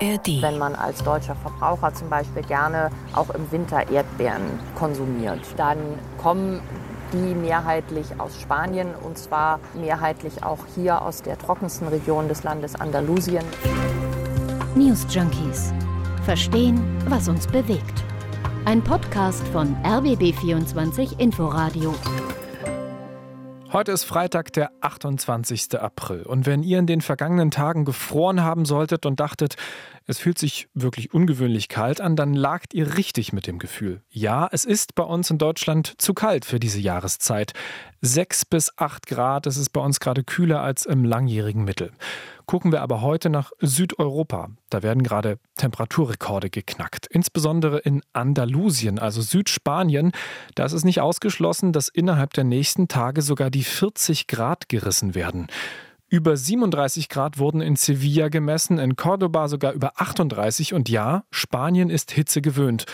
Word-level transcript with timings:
ARD. 0.00 0.42
Wenn 0.42 0.58
man 0.58 0.74
als 0.74 1.02
deutscher 1.02 1.34
Verbraucher 1.36 1.92
zum 1.94 2.08
Beispiel 2.08 2.42
gerne 2.42 2.90
auch 3.14 3.30
im 3.30 3.50
Winter 3.52 3.90
Erdbeeren 3.90 4.42
konsumiert, 4.74 5.40
dann 5.56 5.78
kommen 6.18 6.60
die 7.12 7.34
mehrheitlich 7.34 8.06
aus 8.18 8.40
Spanien 8.40 8.94
und 9.02 9.18
zwar 9.18 9.58
mehrheitlich 9.74 10.42
auch 10.42 10.58
hier 10.74 11.02
aus 11.02 11.22
der 11.22 11.36
trockensten 11.38 11.88
Region 11.88 12.28
des 12.28 12.44
Landes 12.44 12.76
Andalusien. 12.76 13.44
News 14.74 15.06
Junkies. 15.10 15.72
Verstehen, 16.24 16.80
was 17.08 17.28
uns 17.28 17.46
bewegt. 17.46 18.04
Ein 18.64 18.82
Podcast 18.82 19.46
von 19.48 19.74
RBB24 19.82 21.18
Inforadio. 21.18 21.94
Heute 23.72 23.92
ist 23.92 24.02
Freitag, 24.02 24.52
der 24.54 24.72
28. 24.80 25.80
April. 25.80 26.22
Und 26.22 26.44
wenn 26.44 26.64
ihr 26.64 26.80
in 26.80 26.86
den 26.86 27.00
vergangenen 27.00 27.52
Tagen 27.52 27.84
gefroren 27.84 28.42
haben 28.42 28.64
solltet 28.64 29.06
und 29.06 29.20
dachtet, 29.20 29.54
es 30.10 30.18
fühlt 30.18 30.38
sich 30.38 30.68
wirklich 30.74 31.14
ungewöhnlich 31.14 31.68
kalt 31.68 32.00
an, 32.00 32.16
dann 32.16 32.34
lagt 32.34 32.74
ihr 32.74 32.96
richtig 32.96 33.32
mit 33.32 33.46
dem 33.46 33.60
Gefühl. 33.60 34.02
Ja, 34.10 34.48
es 34.50 34.64
ist 34.64 34.96
bei 34.96 35.04
uns 35.04 35.30
in 35.30 35.38
Deutschland 35.38 35.94
zu 35.98 36.14
kalt 36.14 36.44
für 36.44 36.58
diese 36.58 36.80
Jahreszeit. 36.80 37.52
Sechs 38.00 38.44
bis 38.44 38.76
acht 38.76 39.06
Grad, 39.06 39.46
es 39.46 39.56
ist 39.56 39.70
bei 39.70 39.80
uns 39.80 40.00
gerade 40.00 40.24
kühler 40.24 40.62
als 40.62 40.84
im 40.84 41.04
langjährigen 41.04 41.64
Mittel. 41.64 41.92
Gucken 42.46 42.72
wir 42.72 42.82
aber 42.82 43.02
heute 43.02 43.30
nach 43.30 43.52
Südeuropa. 43.60 44.48
Da 44.68 44.82
werden 44.82 45.04
gerade 45.04 45.38
Temperaturrekorde 45.56 46.50
geknackt. 46.50 47.06
Insbesondere 47.06 47.78
in 47.78 48.02
Andalusien, 48.12 48.98
also 48.98 49.22
Südspanien. 49.22 50.10
Da 50.56 50.64
ist 50.64 50.72
es 50.72 50.84
nicht 50.84 51.00
ausgeschlossen, 51.00 51.72
dass 51.72 51.88
innerhalb 51.88 52.32
der 52.32 52.42
nächsten 52.42 52.88
Tage 52.88 53.22
sogar 53.22 53.50
die 53.50 53.62
40 53.62 54.26
Grad 54.26 54.68
gerissen 54.68 55.14
werden. 55.14 55.46
Über 56.12 56.36
37 56.36 57.08
Grad 57.08 57.38
wurden 57.38 57.60
in 57.60 57.76
Sevilla 57.76 58.30
gemessen, 58.30 58.80
in 58.80 58.96
Cordoba 58.96 59.46
sogar 59.46 59.72
über 59.72 59.92
38 59.94 60.74
und 60.74 60.88
ja, 60.88 61.22
Spanien 61.30 61.88
ist 61.88 62.10
Hitze 62.10 62.42
gewöhnt. 62.42 62.84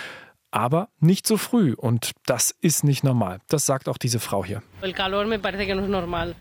Aber 0.50 0.90
nicht 1.00 1.26
so 1.26 1.38
früh 1.38 1.72
und 1.72 2.10
das 2.26 2.54
ist 2.60 2.84
nicht 2.84 3.04
normal. 3.04 3.38
Das 3.48 3.64
sagt 3.64 3.88
auch 3.88 3.96
diese 3.96 4.20
Frau 4.20 4.44
hier. 4.44 4.62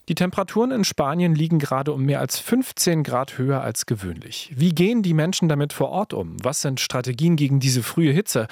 Die 0.09 0.15
Temperaturen 0.15 0.71
in 0.71 0.83
Spanien 0.83 1.33
liegen 1.33 1.59
gerade 1.59 1.93
um 1.93 2.03
mehr 2.03 2.19
als 2.19 2.39
15 2.39 3.03
Grad 3.03 3.37
höher 3.37 3.61
als 3.61 3.85
gewöhnlich. 3.85 4.51
Wie 4.53 4.75
gehen 4.75 5.01
die 5.01 5.13
Menschen 5.13 5.47
damit 5.47 5.71
vor 5.71 5.89
Ort 5.91 6.13
um? 6.13 6.35
Was 6.43 6.61
sind 6.61 6.81
Strategien 6.81 7.37
gegen 7.37 7.61
diese 7.61 7.83
frühe 7.83 8.11
Hitze? 8.11 8.47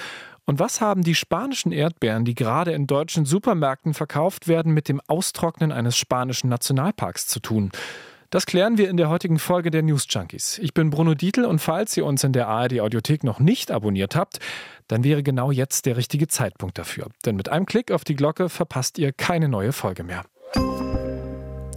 Und 0.45 0.59
was 0.59 0.79
haben 0.79 1.03
die 1.03 1.15
spanischen 1.15 1.73
Erdbeeren, 1.73 2.23
die 2.23 2.35
gerade 2.35 2.71
in 2.71 2.87
deutschen 2.87 3.25
Supermärkten 3.25 3.93
verkauft 3.93 4.47
werden, 4.47 4.73
mit 4.73 4.87
dem 4.87 5.01
Austrocknen 5.07 5.73
eines 5.73 5.97
spanischen 5.97 6.49
Nationalparks 6.49 7.27
zu 7.27 7.41
tun? 7.41 7.71
Das 8.33 8.47
klären 8.47 8.79
wir 8.79 8.89
in 8.89 8.97
der 8.97 9.09
heutigen 9.09 9.37
Folge 9.37 9.69
der 9.69 9.83
News 9.83 10.07
Junkies. 10.09 10.57
Ich 10.57 10.73
bin 10.73 10.89
Bruno 10.89 11.13
Dietl 11.13 11.45
und 11.45 11.59
falls 11.59 11.95
ihr 11.95 12.03
uns 12.03 12.23
in 12.23 12.33
der 12.33 12.47
ARD 12.47 12.79
Audiothek 12.79 13.23
noch 13.23 13.39
nicht 13.39 13.69
abonniert 13.69 14.15
habt, 14.15 14.39
dann 14.87 15.03
wäre 15.03 15.21
genau 15.21 15.51
jetzt 15.51 15.85
der 15.85 15.97
richtige 15.97 16.27
Zeitpunkt 16.27 16.79
dafür. 16.79 17.09
Denn 17.27 17.35
mit 17.35 17.49
einem 17.49 17.67
Klick 17.67 17.91
auf 17.91 18.03
die 18.03 18.15
Glocke 18.15 18.49
verpasst 18.49 18.97
ihr 18.97 19.11
keine 19.11 19.49
neue 19.49 19.71
Folge 19.71 20.03
mehr. 20.03 20.23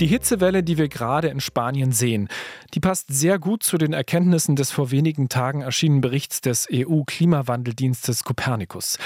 Die 0.01 0.07
Hitzewelle, 0.07 0.63
die 0.63 0.79
wir 0.79 0.89
gerade 0.89 1.29
in 1.29 1.41
Spanien 1.41 1.93
sehen, 1.93 2.29
die 2.73 2.81
passt 2.81 3.13
sehr 3.13 3.39
gut 3.39 3.63
zu 3.63 3.77
den 3.77 3.93
Erkenntnissen 3.93 4.57
des 4.57 4.71
vor 4.71 4.91
wenigen 4.91 5.29
Tagen 5.29 5.61
erschienenen 5.61 6.01
Berichts 6.01 6.41
des 6.41 6.69
EU-Klimawandeldienstes 6.73 8.25
Copernicus. 8.25 8.97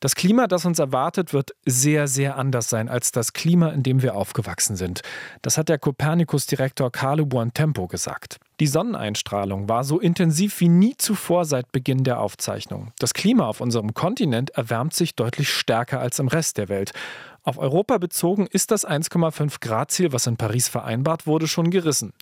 Das 0.00 0.14
Klima, 0.14 0.46
das 0.46 0.66
uns 0.66 0.78
erwartet, 0.78 1.32
wird 1.32 1.52
sehr, 1.64 2.06
sehr 2.06 2.36
anders 2.36 2.68
sein 2.68 2.88
als 2.88 3.12
das 3.12 3.32
Klima, 3.32 3.70
in 3.70 3.82
dem 3.82 4.02
wir 4.02 4.14
aufgewachsen 4.14 4.76
sind. 4.76 5.00
Das 5.40 5.56
hat 5.56 5.70
der 5.70 5.78
Copernicus-Direktor 5.78 6.92
Carlo 6.92 7.24
Buontempo 7.24 7.86
gesagt. 7.86 8.38
Die 8.60 8.66
Sonneneinstrahlung 8.66 9.68
war 9.68 9.84
so 9.84 9.98
intensiv 9.98 10.60
wie 10.60 10.68
nie 10.68 10.96
zuvor 10.96 11.44
seit 11.44 11.72
Beginn 11.72 12.04
der 12.04 12.20
Aufzeichnung. 12.20 12.92
Das 12.98 13.14
Klima 13.14 13.46
auf 13.46 13.60
unserem 13.60 13.94
Kontinent 13.94 14.50
erwärmt 14.50 14.94
sich 14.94 15.14
deutlich 15.14 15.50
stärker 15.50 16.00
als 16.00 16.18
im 16.18 16.28
Rest 16.28 16.58
der 16.58 16.68
Welt. 16.68 16.92
Auf 17.46 17.58
Europa 17.58 17.98
bezogen 17.98 18.48
ist 18.50 18.72
das 18.72 18.84
1,5 18.84 19.60
Grad 19.60 19.92
Ziel, 19.92 20.12
was 20.12 20.26
in 20.26 20.36
Paris 20.36 20.66
vereinbart 20.66 21.28
wurde, 21.28 21.46
schon 21.46 21.70
gerissen. 21.70 22.12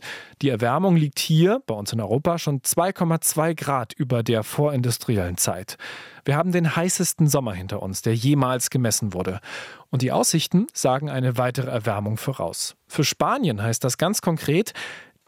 Die 0.43 0.51
Erwärmung 0.51 0.97
liegt 0.97 1.19
hier, 1.19 1.63
bei 1.67 1.73
uns 1.73 1.95
in 1.95 2.01
Europa, 2.03 2.37
schon 2.37 2.61
2,2 2.61 3.55
Grad 3.55 3.95
über 3.95 4.23
der 4.23 4.43
vorindustriellen 4.43 5.39
Zeit. 5.39 5.79
Wir 6.27 6.37
haben 6.37 6.53
den 6.53 6.77
heißesten 6.77 7.27
Sommer 7.27 7.55
hinter 7.55 7.83
uns, 7.83 8.03
der 8.03 8.15
jemals 8.15 8.69
gemessen 8.69 9.15
wurde. 9.15 9.41
Und 9.89 10.03
die 10.03 10.13
Aussichten 10.13 10.67
sagen 10.75 11.09
eine 11.09 11.39
weitere 11.39 11.71
Erwärmung 11.71 12.19
voraus. 12.19 12.77
Für 12.87 13.03
Spanien 13.03 13.63
heißt 13.63 13.83
das 13.83 13.97
ganz 13.97 14.21
konkret, 14.21 14.75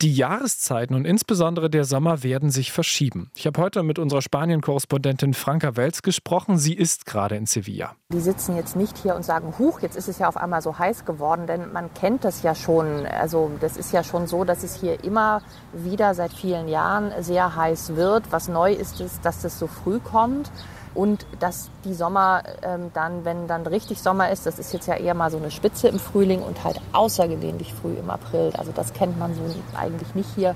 die 0.03 0.15
Jahreszeiten 0.15 0.95
und 0.95 1.07
insbesondere 1.07 1.71
der 1.71 1.85
Sommer 1.85 2.23
werden 2.23 2.51
sich 2.51 2.71
verschieben. 2.71 3.31
Ich 3.35 3.47
habe 3.47 3.61
heute 3.61 3.83
mit 3.83 3.99
unserer 3.99 4.21
Spanien-Korrespondentin 4.21 5.33
Franka 5.33 5.77
Welz 5.77 6.03
gesprochen. 6.03 6.59
Sie 6.59 6.75
ist 6.75 7.07
gerade 7.07 7.37
in 7.37 7.47
Sevilla. 7.47 7.97
Die 8.13 8.21
sitzen 8.21 8.57
jetzt 8.57 8.77
nicht 8.77 8.99
hier 8.99 9.17
und 9.17 9.25
sagen, 9.25 9.55
huch, 9.59 9.81
jetzt 9.81 9.97
ist 9.97 10.09
es 10.09 10.19
ja 10.19 10.29
auf 10.29 10.37
einmal 10.37 10.61
so 10.61 10.79
heiß 10.79 11.07
geworden, 11.07 11.47
denn 11.47 11.73
man 11.73 11.93
kennt 11.95 12.25
das 12.25 12.43
ja 12.43 12.55
schon. 12.55 13.07
Also 13.07 13.51
das 13.61 13.77
ist 13.77 13.93
ja 13.93 14.05
schon 14.05 14.27
so, 14.27 14.45
dass 14.45 14.63
es 14.63 14.75
hier 14.79 15.03
immer 15.03 15.41
wieder 15.73 16.15
seit 16.15 16.33
vielen 16.33 16.69
Jahren 16.69 17.13
sehr 17.23 17.57
heiß 17.57 17.97
wird. 17.97 18.31
Was 18.31 18.49
neu 18.49 18.73
ist, 18.73 19.01
ist, 19.01 19.25
dass 19.25 19.41
das 19.41 19.59
so 19.59 19.67
früh 19.67 19.99
kommt 19.99 20.51
und 20.97 21.27
dass 21.41 21.69
die 21.85 21.95
Sommer 21.95 22.43
ähm, 22.63 22.91
dann, 22.95 23.25
wenn 23.25 23.47
dann 23.47 23.67
richtig 23.67 24.01
Sommer 24.01 24.31
ist, 24.31 24.47
das 24.47 24.59
ist 24.59 24.73
jetzt 24.73 24.89
ja 24.89 24.95
eher 24.95 25.15
mal 25.15 25.31
so 25.31 25.37
eine 25.37 25.51
Spitze 25.51 25.89
im 25.89 25.99
Frühling 25.99 26.43
und 26.43 26.65
halt 26.65 26.81
außergewöhnlich 26.93 27.75
früh 27.75 27.95
im 27.95 28.09
April. 28.11 28.53
Also 28.57 28.73
das 28.75 28.93
kennt 28.95 29.19
man 29.19 29.35
so 29.35 29.43
eigentlich 29.79 30.15
nicht 30.15 30.31
hier. 30.35 30.55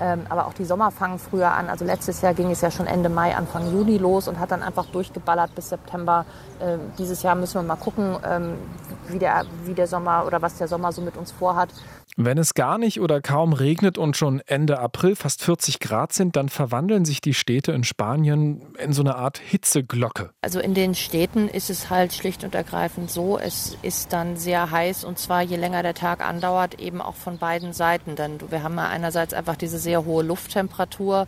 Ähm, 0.00 0.26
aber 0.28 0.46
auch 0.46 0.54
die 0.54 0.64
Sommer 0.64 0.90
fangen 0.90 1.18
früher 1.18 1.52
an. 1.52 1.68
Also 1.68 1.84
letztes 1.84 2.20
Jahr 2.20 2.34
ging 2.34 2.50
es 2.50 2.60
ja 2.60 2.70
schon 2.70 2.86
Ende 2.86 3.08
Mai, 3.08 3.34
Anfang 3.34 3.72
Juni 3.72 3.98
los 3.98 4.28
und 4.28 4.38
hat 4.38 4.50
dann 4.50 4.62
einfach 4.62 4.86
durchgeballert 4.86 5.54
bis 5.54 5.70
September. 5.70 6.26
Ähm, 6.60 6.80
dieses 6.98 7.22
Jahr 7.22 7.34
müssen 7.34 7.54
wir 7.54 7.62
mal 7.62 7.76
gucken, 7.76 8.16
ähm, 8.24 8.54
wie, 9.08 9.18
der, 9.18 9.44
wie 9.64 9.74
der 9.74 9.86
Sommer 9.86 10.24
oder 10.26 10.42
was 10.42 10.58
der 10.58 10.68
Sommer 10.68 10.92
so 10.92 11.00
mit 11.02 11.16
uns 11.16 11.32
vorhat. 11.32 11.70
Wenn 12.18 12.38
es 12.38 12.54
gar 12.54 12.78
nicht 12.78 13.00
oder 13.00 13.20
kaum 13.20 13.52
regnet 13.52 13.98
und 13.98 14.16
schon 14.16 14.40
Ende 14.46 14.78
April 14.78 15.16
fast 15.16 15.42
40 15.42 15.80
Grad 15.80 16.14
sind, 16.14 16.34
dann 16.36 16.48
verwandeln 16.48 17.04
sich 17.04 17.20
die 17.20 17.34
Städte 17.34 17.72
in 17.72 17.84
Spanien 17.84 18.74
in 18.78 18.94
so 18.94 19.02
eine 19.02 19.16
Art 19.16 19.36
Hitzeglocke. 19.36 20.30
Also 20.40 20.58
in 20.58 20.72
den 20.72 20.94
Städten 20.94 21.46
ist 21.48 21.68
es 21.68 21.90
halt 21.90 22.14
schlicht 22.14 22.42
und 22.42 22.54
ergreifend 22.54 23.10
so, 23.10 23.38
es 23.38 23.76
ist 23.82 24.14
dann 24.14 24.36
sehr 24.36 24.70
heiß 24.70 25.04
und 25.04 25.18
zwar 25.18 25.42
je 25.42 25.56
länger 25.56 25.82
der 25.82 25.92
Tag 25.92 26.26
andauert, 26.26 26.80
eben 26.80 27.02
auch 27.02 27.16
von 27.16 27.36
beiden 27.36 27.74
Seiten. 27.74 28.16
Denn 28.16 28.38
wir 28.50 28.62
haben 28.62 28.76
ja 28.76 28.88
einerseits 28.88 29.34
einfach 29.34 29.56
diese 29.56 29.78
sehr 29.86 30.04
hohe 30.04 30.24
Lufttemperatur, 30.24 31.26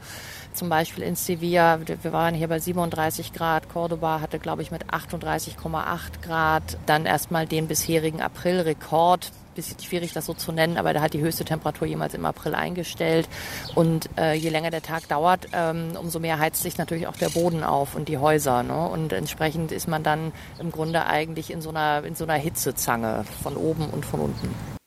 zum 0.53 0.69
Beispiel 0.69 1.05
in 1.05 1.15
Sevilla, 1.15 1.79
wir 2.03 2.13
waren 2.13 2.35
hier 2.35 2.49
bei 2.49 2.59
37 2.59 3.33
Grad, 3.33 3.69
Cordoba 3.69 4.21
hatte, 4.21 4.39
glaube 4.39 4.63
ich, 4.63 4.73
mit 4.73 4.87
38,8 4.87 6.21
Grad 6.23 6.63
dann 6.87 7.07
erstmal 7.07 7.47
den 7.47 7.69
bisherigen 7.69 8.21
Aprilrekord 8.21 9.31
bisschen 9.59 9.81
schwierig, 9.81 10.13
das 10.13 10.27
so 10.27 10.35
zu 10.35 10.53
nennen, 10.53 10.77
aber 10.77 10.93
der 10.93 11.03
hat 11.03 11.15
die 11.15 11.21
höchste 11.21 11.45
Temperatur 11.45 11.89
jemals 11.89 12.15
im 12.15 12.25
April 12.25 12.55
eingestellt. 12.55 13.29
Und 13.75 14.09
äh, 14.17 14.35
je 14.35 14.51
länger 14.51 14.71
der 14.71 14.83
Tag 14.83 15.09
dauert, 15.09 15.49
ähm, 15.53 15.97
umso 16.01 16.21
mehr 16.21 16.39
heizt 16.39 16.63
sich 16.63 16.79
natürlich 16.79 17.09
auch 17.09 17.17
der 17.17 17.31
Boden 17.31 17.65
auf 17.65 17.97
und 17.97 18.09
die 18.09 18.19
Häuser. 18.19 18.63
Ne? 18.63 18.89
Und 18.89 19.13
entsprechend 19.13 19.73
ist 19.73 19.89
man 19.89 20.05
dann 20.05 20.33
im 20.61 20.71
Grunde 20.71 21.07
eigentlich 21.07 21.51
in 21.51 21.61
so 21.61 21.71
einer, 21.71 22.05
in 22.05 22.15
so 22.15 22.23
einer 22.23 22.35
Hitzezange 22.35 23.25
von 23.43 23.57
oben 23.57 23.91
und 23.91 24.07
von 24.07 24.21
unten. 24.21 24.78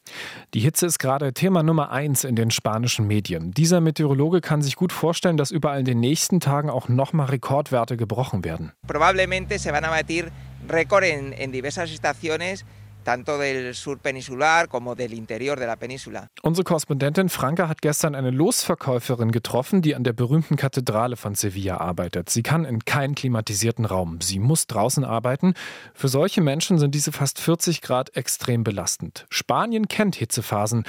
Die 0.54 0.60
Hitze 0.60 0.86
ist 0.86 1.00
gerade 1.00 1.32
Thema 1.32 1.64
Nummer 1.64 1.92
eins 1.92 2.26
in 2.26 2.36
den 2.36 2.52
spanischen 2.52 3.08
Medien. 3.08 3.52
Dieser 3.52 3.80
Meteorologe 3.80 4.42
kann 4.42 4.62
sich 4.62 4.76
gut 4.76 4.92
vorstellen, 4.92 5.38
dass 5.38 5.50
überall 5.50 5.80
in 5.80 5.86
den 5.86 6.02
nächsten 6.02 6.42
Tagen 6.42 6.70
auch 6.70 6.90
nochmal 6.90 7.28
Rekordwerte 7.28 7.96
gebrochen 7.96 8.44
werden. 8.44 8.74
Probablemente 8.86 9.58
se 9.58 9.72
van 9.72 9.86
a 9.86 9.90
batir 9.92 10.26
récord 10.68 11.04
en, 11.04 11.32
en 11.32 11.54
diversas 11.54 11.90
estaciones 11.90 12.66
tanto 13.04 13.38
del 13.38 13.74
sur 13.74 13.98
peninsular 14.00 14.68
como 14.68 14.96
del 14.96 15.14
interior 15.14 15.60
de 15.60 15.68
la 15.68 15.76
península. 15.76 16.28
Unsere 16.44 16.64
Korrespondentin 16.64 17.30
Franka 17.30 17.68
hat 17.68 17.82
gestern 17.82 18.16
eine 18.16 18.32
Losverkäuferin 18.32 19.32
getroffen, 19.32 19.82
die 19.82 19.96
an 19.96 20.04
der 20.04 20.14
berühmten 20.14 20.56
Kathedrale 20.56 21.16
von 21.16 21.36
Sevilla 21.36 21.78
arbeitet. 21.78 22.30
Sie 22.30 22.44
kann 22.44 22.66
in 22.66 22.86
keinen 22.86 23.16
klimatisierten 23.16 23.86
Raum. 23.86 24.22
Sie 24.22 24.40
muss 24.40 24.68
draußen 24.68 25.04
arbeiten. 25.04 25.54
Für 25.94 26.08
solche 26.08 26.42
Menschen 26.42 26.80
sind 26.80 26.96
diese 26.96 27.12
fast 27.12 27.40
40 27.40 27.82
Grad 27.82 28.16
extrem 28.16 28.64
belastend. 28.64 29.26
Spanien 29.30 29.88
kennt 29.88 30.16
Hitzephasen. 30.16 30.84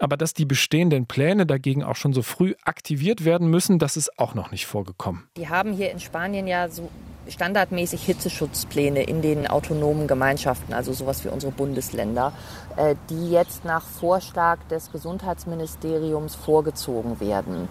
Aber 0.00 0.16
dass 0.16 0.32
die 0.32 0.46
bestehenden 0.46 1.06
Pläne 1.06 1.44
dagegen 1.44 1.84
auch 1.84 1.94
schon 1.94 2.14
so 2.14 2.22
früh 2.22 2.54
aktiviert 2.64 3.24
werden 3.24 3.48
müssen, 3.48 3.78
das 3.78 3.96
ist 3.96 4.18
auch 4.18 4.34
noch 4.34 4.50
nicht 4.50 4.66
vorgekommen. 4.66 5.28
Die 5.36 5.48
haben 5.48 5.74
hier 5.74 5.90
in 5.90 6.00
Spanien 6.00 6.46
ja 6.46 6.68
so 6.68 6.88
standardmäßig 7.28 8.02
Hitzeschutzpläne 8.02 9.02
in 9.02 9.20
den 9.20 9.46
autonomen 9.46 10.06
Gemeinschaften, 10.06 10.72
also 10.72 10.92
sowas 10.94 11.22
wie 11.24 11.28
unsere 11.28 11.52
Bundesländer, 11.52 12.32
äh, 12.76 12.94
die 13.10 13.30
jetzt 13.30 13.66
nach 13.66 13.82
Vorschlag 13.82 14.58
des 14.70 14.90
Gesundheitsministeriums 14.90 16.34
vorgezogen 16.34 17.20
werden. 17.20 17.68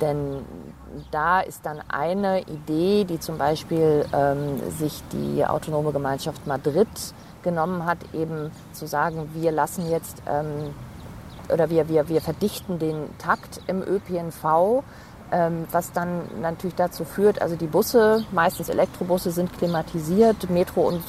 Denn 0.00 0.38
da 1.10 1.40
ist 1.40 1.66
dann 1.66 1.80
eine 1.88 2.40
Idee, 2.42 3.04
die 3.04 3.20
zum 3.20 3.36
Beispiel 3.36 4.06
ähm, 4.14 4.60
sich 4.70 5.02
die 5.12 5.44
autonome 5.44 5.92
Gemeinschaft 5.92 6.46
Madrid 6.46 6.88
genommen 7.42 7.84
hat, 7.84 7.98
eben 8.14 8.50
zu 8.72 8.86
sagen, 8.86 9.28
wir 9.34 9.52
lassen 9.52 9.90
jetzt 9.90 10.22
ähm, 10.26 10.74
oder 11.52 11.70
wir, 11.70 11.88
wir, 11.88 12.08
wir 12.08 12.20
verdichten 12.20 12.78
den 12.78 13.16
Takt 13.18 13.60
im 13.66 13.82
ÖPNV 13.82 14.82
ähm, 15.32 15.66
was 15.70 15.92
dann 15.92 16.22
natürlich 16.40 16.74
dazu 16.74 17.04
führt, 17.04 17.40
also 17.40 17.56
die 17.56 17.66
Busse, 17.66 18.24
meistens 18.32 18.68
Elektrobusse, 18.68 19.30
sind 19.30 19.56
klimatisiert, 19.56 20.50
Metro 20.50 20.82
und 20.82 21.02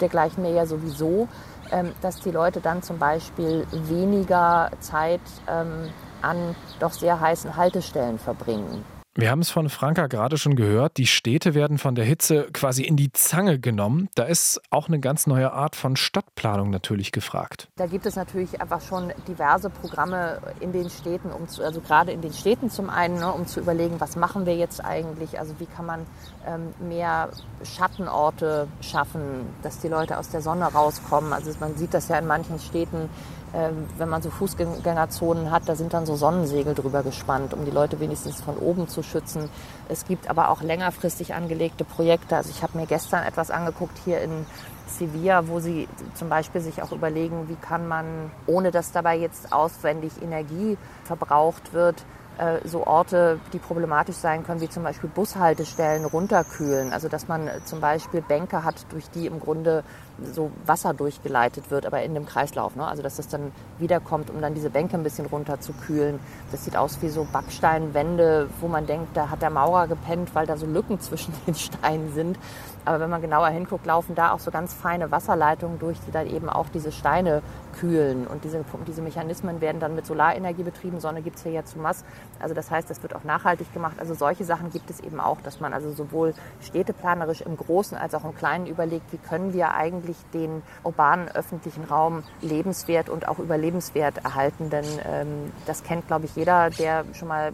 dergleichen 0.00 0.42
mehr 0.42 0.52
ja 0.52 0.66
sowieso, 0.66 1.28
ähm, 1.70 1.92
dass 2.02 2.20
die 2.20 2.30
Leute 2.30 2.60
dann 2.60 2.82
zum 2.82 2.98
Beispiel 2.98 3.66
weniger 3.70 4.70
Zeit 4.80 5.20
ähm, 5.48 5.90
an 6.22 6.56
doch 6.80 6.92
sehr 6.92 7.20
heißen 7.20 7.56
Haltestellen 7.56 8.18
verbringen. 8.18 8.84
Wir 9.20 9.32
haben 9.32 9.40
es 9.40 9.50
von 9.50 9.68
Franka 9.68 10.06
gerade 10.06 10.38
schon 10.38 10.54
gehört, 10.54 10.96
die 10.96 11.08
Städte 11.08 11.54
werden 11.54 11.78
von 11.78 11.96
der 11.96 12.04
Hitze 12.04 12.46
quasi 12.52 12.84
in 12.84 12.96
die 12.96 13.10
Zange 13.10 13.58
genommen. 13.58 14.08
Da 14.14 14.22
ist 14.22 14.60
auch 14.70 14.86
eine 14.86 15.00
ganz 15.00 15.26
neue 15.26 15.52
Art 15.52 15.74
von 15.74 15.96
Stadtplanung 15.96 16.70
natürlich 16.70 17.10
gefragt. 17.10 17.66
Da 17.74 17.86
gibt 17.86 18.06
es 18.06 18.14
natürlich 18.14 18.60
einfach 18.60 18.80
schon 18.80 19.12
diverse 19.26 19.70
Programme 19.70 20.40
in 20.60 20.70
den 20.70 20.88
Städten, 20.88 21.32
um 21.32 21.48
zu, 21.48 21.64
also 21.64 21.80
gerade 21.80 22.12
in 22.12 22.20
den 22.20 22.32
Städten 22.32 22.70
zum 22.70 22.90
einen, 22.90 23.16
ne, 23.16 23.32
um 23.32 23.48
zu 23.48 23.58
überlegen, 23.58 23.96
was 23.98 24.14
machen 24.14 24.46
wir 24.46 24.54
jetzt 24.54 24.84
eigentlich, 24.84 25.40
also 25.40 25.52
wie 25.58 25.66
kann 25.66 25.86
man 25.86 26.06
ähm, 26.46 26.72
mehr 26.88 27.30
Schattenorte 27.64 28.68
schaffen, 28.82 29.46
dass 29.64 29.80
die 29.80 29.88
Leute 29.88 30.18
aus 30.18 30.28
der 30.28 30.42
Sonne 30.42 30.66
rauskommen. 30.66 31.32
Also 31.32 31.50
man 31.58 31.76
sieht 31.76 31.92
das 31.92 32.06
ja 32.06 32.20
in 32.20 32.26
manchen 32.28 32.60
Städten, 32.60 33.08
wenn 33.52 34.08
man 34.08 34.20
so 34.20 34.30
Fußgängerzonen 34.30 35.50
hat, 35.50 35.62
da 35.66 35.74
sind 35.74 35.94
dann 35.94 36.04
so 36.04 36.16
Sonnensegel 36.16 36.74
drüber 36.74 37.02
gespannt, 37.02 37.54
um 37.54 37.64
die 37.64 37.70
Leute 37.70 37.98
wenigstens 37.98 38.40
von 38.40 38.56
oben 38.58 38.88
zu 38.88 39.02
schützen. 39.02 39.48
Es 39.88 40.04
gibt 40.04 40.28
aber 40.28 40.50
auch 40.50 40.62
längerfristig 40.62 41.34
angelegte 41.34 41.84
Projekte. 41.84 42.36
Also 42.36 42.50
ich 42.50 42.62
habe 42.62 42.76
mir 42.76 42.86
gestern 42.86 43.24
etwas 43.24 43.50
angeguckt 43.50 43.96
hier 44.04 44.20
in 44.20 44.44
Sevilla, 44.86 45.48
wo 45.48 45.60
sie 45.60 45.88
zum 46.14 46.28
Beispiel 46.28 46.60
sich 46.60 46.82
auch 46.82 46.92
überlegen, 46.92 47.48
wie 47.48 47.56
kann 47.56 47.88
man, 47.88 48.30
ohne 48.46 48.70
dass 48.70 48.92
dabei 48.92 49.16
jetzt 49.16 49.52
aufwendig 49.52 50.12
Energie 50.22 50.76
verbraucht 51.04 51.72
wird, 51.72 52.04
äh, 52.38 52.66
so 52.66 52.86
Orte, 52.86 53.40
die 53.52 53.58
problematisch 53.58 54.16
sein 54.16 54.44
können, 54.44 54.60
wie 54.60 54.68
zum 54.68 54.82
Beispiel 54.82 55.10
Bushaltestellen, 55.10 56.04
runterkühlen. 56.04 56.92
Also 56.92 57.08
dass 57.08 57.28
man 57.28 57.50
zum 57.64 57.80
Beispiel 57.80 58.22
Bänke 58.22 58.64
hat, 58.64 58.86
durch 58.90 59.10
die 59.10 59.26
im 59.26 59.40
Grunde 59.40 59.84
so 60.22 60.50
Wasser 60.66 60.94
durchgeleitet 60.94 61.70
wird, 61.70 61.86
aber 61.86 62.02
in 62.02 62.14
dem 62.14 62.26
Kreislauf. 62.26 62.76
Ne? 62.76 62.86
Also 62.86 63.02
dass 63.02 63.16
das 63.16 63.28
dann 63.28 63.52
wiederkommt, 63.78 64.30
um 64.30 64.40
dann 64.40 64.54
diese 64.54 64.70
Bänke 64.70 64.96
ein 64.96 65.02
bisschen 65.02 65.26
runterzukühlen. 65.26 66.18
Das 66.50 66.64
sieht 66.64 66.76
aus 66.76 67.00
wie 67.02 67.08
so 67.08 67.26
Backsteinwände, 67.32 68.48
wo 68.60 68.68
man 68.68 68.86
denkt, 68.86 69.16
da 69.16 69.30
hat 69.30 69.42
der 69.42 69.50
Maurer 69.50 69.86
gepennt, 69.86 70.34
weil 70.34 70.46
da 70.46 70.56
so 70.56 70.66
Lücken 70.66 71.00
zwischen 71.00 71.32
den 71.46 71.54
Steinen 71.54 72.12
sind. 72.14 72.38
Aber 72.84 73.00
wenn 73.00 73.10
man 73.10 73.20
genauer 73.20 73.48
hinguckt, 73.48 73.84
laufen 73.84 74.14
da 74.14 74.32
auch 74.32 74.38
so 74.38 74.50
ganz 74.50 74.72
feine 74.72 75.10
Wasserleitungen 75.10 75.78
durch, 75.78 75.98
die 76.06 76.10
dann 76.10 76.26
eben 76.26 76.48
auch 76.48 76.70
diese 76.70 76.90
Steine 76.90 77.42
kühlen. 77.78 78.26
Und 78.26 78.44
diese, 78.44 78.64
diese 78.86 79.02
Mechanismen 79.02 79.60
werden 79.60 79.78
dann 79.78 79.94
mit 79.94 80.06
Solarenergie 80.06 80.62
betrieben. 80.62 80.98
Sonne 80.98 81.20
gibt 81.20 81.36
es 81.36 81.42
hier 81.42 81.52
ja 81.52 81.64
zu 81.66 81.78
Mass. 81.78 82.02
Also 82.40 82.54
das 82.54 82.70
heißt, 82.70 82.88
das 82.88 83.02
wird 83.02 83.14
auch 83.14 83.24
nachhaltig 83.24 83.72
gemacht. 83.74 83.96
Also 83.98 84.14
solche 84.14 84.44
Sachen 84.44 84.70
gibt 84.70 84.88
es 84.88 85.00
eben 85.00 85.20
auch, 85.20 85.40
dass 85.42 85.60
man 85.60 85.74
also 85.74 85.92
sowohl 85.92 86.32
städteplanerisch 86.62 87.42
im 87.42 87.58
Großen 87.58 87.98
als 87.98 88.14
auch 88.14 88.24
im 88.24 88.34
Kleinen 88.34 88.66
überlegt, 88.66 89.12
wie 89.12 89.18
können 89.18 89.52
wir 89.52 89.74
eigentlich 89.74 90.07
den 90.32 90.62
urbanen 90.84 91.28
öffentlichen 91.28 91.84
Raum 91.84 92.22
lebenswert 92.40 93.08
und 93.08 93.28
auch 93.28 93.38
überlebenswert 93.38 94.18
erhalten. 94.24 94.70
Denn 94.70 94.84
ähm, 95.06 95.52
das 95.66 95.82
kennt, 95.82 96.06
glaube 96.06 96.26
ich, 96.26 96.36
jeder, 96.36 96.70
der 96.70 97.04
schon 97.12 97.28
mal 97.28 97.52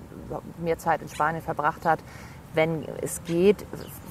mehr 0.58 0.78
Zeit 0.78 1.02
in 1.02 1.08
Spanien 1.08 1.42
verbracht 1.42 1.84
hat. 1.84 2.00
Wenn 2.54 2.84
es 3.02 3.22
geht, 3.24 3.66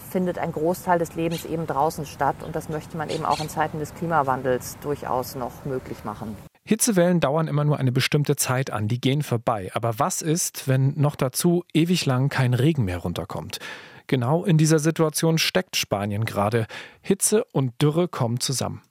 findet 0.09 0.37
ein 0.37 0.51
Großteil 0.51 0.99
des 0.99 1.15
Lebens 1.15 1.45
eben 1.45 1.65
draußen 1.65 2.05
statt. 2.05 2.35
Und 2.45 2.55
das 2.55 2.69
möchte 2.69 2.97
man 2.97 3.09
eben 3.09 3.25
auch 3.25 3.39
in 3.39 3.49
Zeiten 3.49 3.79
des 3.79 3.93
Klimawandels 3.95 4.77
durchaus 4.81 5.35
noch 5.35 5.65
möglich 5.65 6.03
machen. 6.03 6.35
Hitzewellen 6.65 7.19
dauern 7.19 7.47
immer 7.47 7.65
nur 7.65 7.77
eine 7.77 7.91
bestimmte 7.91 8.37
Zeit 8.37 8.71
an, 8.71 8.87
die 8.87 9.01
gehen 9.01 9.21
vorbei. 9.21 9.69
Aber 9.73 9.99
was 9.99 10.21
ist, 10.21 10.67
wenn 10.67 10.93
noch 10.95 11.17
dazu 11.17 11.65
ewig 11.73 12.05
lang 12.05 12.29
kein 12.29 12.53
Regen 12.53 12.85
mehr 12.85 12.99
runterkommt? 12.99 13.59
Genau 14.07 14.43
in 14.43 14.57
dieser 14.57 14.79
Situation 14.79 15.37
steckt 15.37 15.75
Spanien 15.75 16.25
gerade. 16.25 16.67
Hitze 17.01 17.43
und 17.51 17.73
Dürre 17.81 18.07
kommen 18.07 18.39
zusammen. 18.39 18.81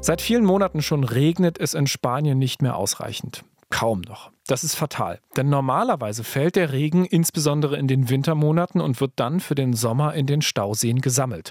Seit 0.00 0.20
vielen 0.20 0.44
Monaten 0.44 0.82
schon 0.82 1.02
regnet 1.02 1.58
es 1.58 1.72
in 1.72 1.86
Spanien 1.86 2.38
nicht 2.38 2.60
mehr 2.60 2.76
ausreichend. 2.76 3.42
Kaum 3.70 4.02
noch. 4.02 4.30
Das 4.46 4.62
ist 4.62 4.74
fatal, 4.74 5.18
denn 5.36 5.48
normalerweise 5.48 6.22
fällt 6.22 6.56
der 6.56 6.72
Regen 6.72 7.06
insbesondere 7.06 7.78
in 7.78 7.88
den 7.88 8.10
Wintermonaten 8.10 8.80
und 8.82 9.00
wird 9.00 9.12
dann 9.16 9.40
für 9.40 9.54
den 9.54 9.72
Sommer 9.72 10.12
in 10.12 10.26
den 10.26 10.42
Stauseen 10.42 11.00
gesammelt. 11.00 11.50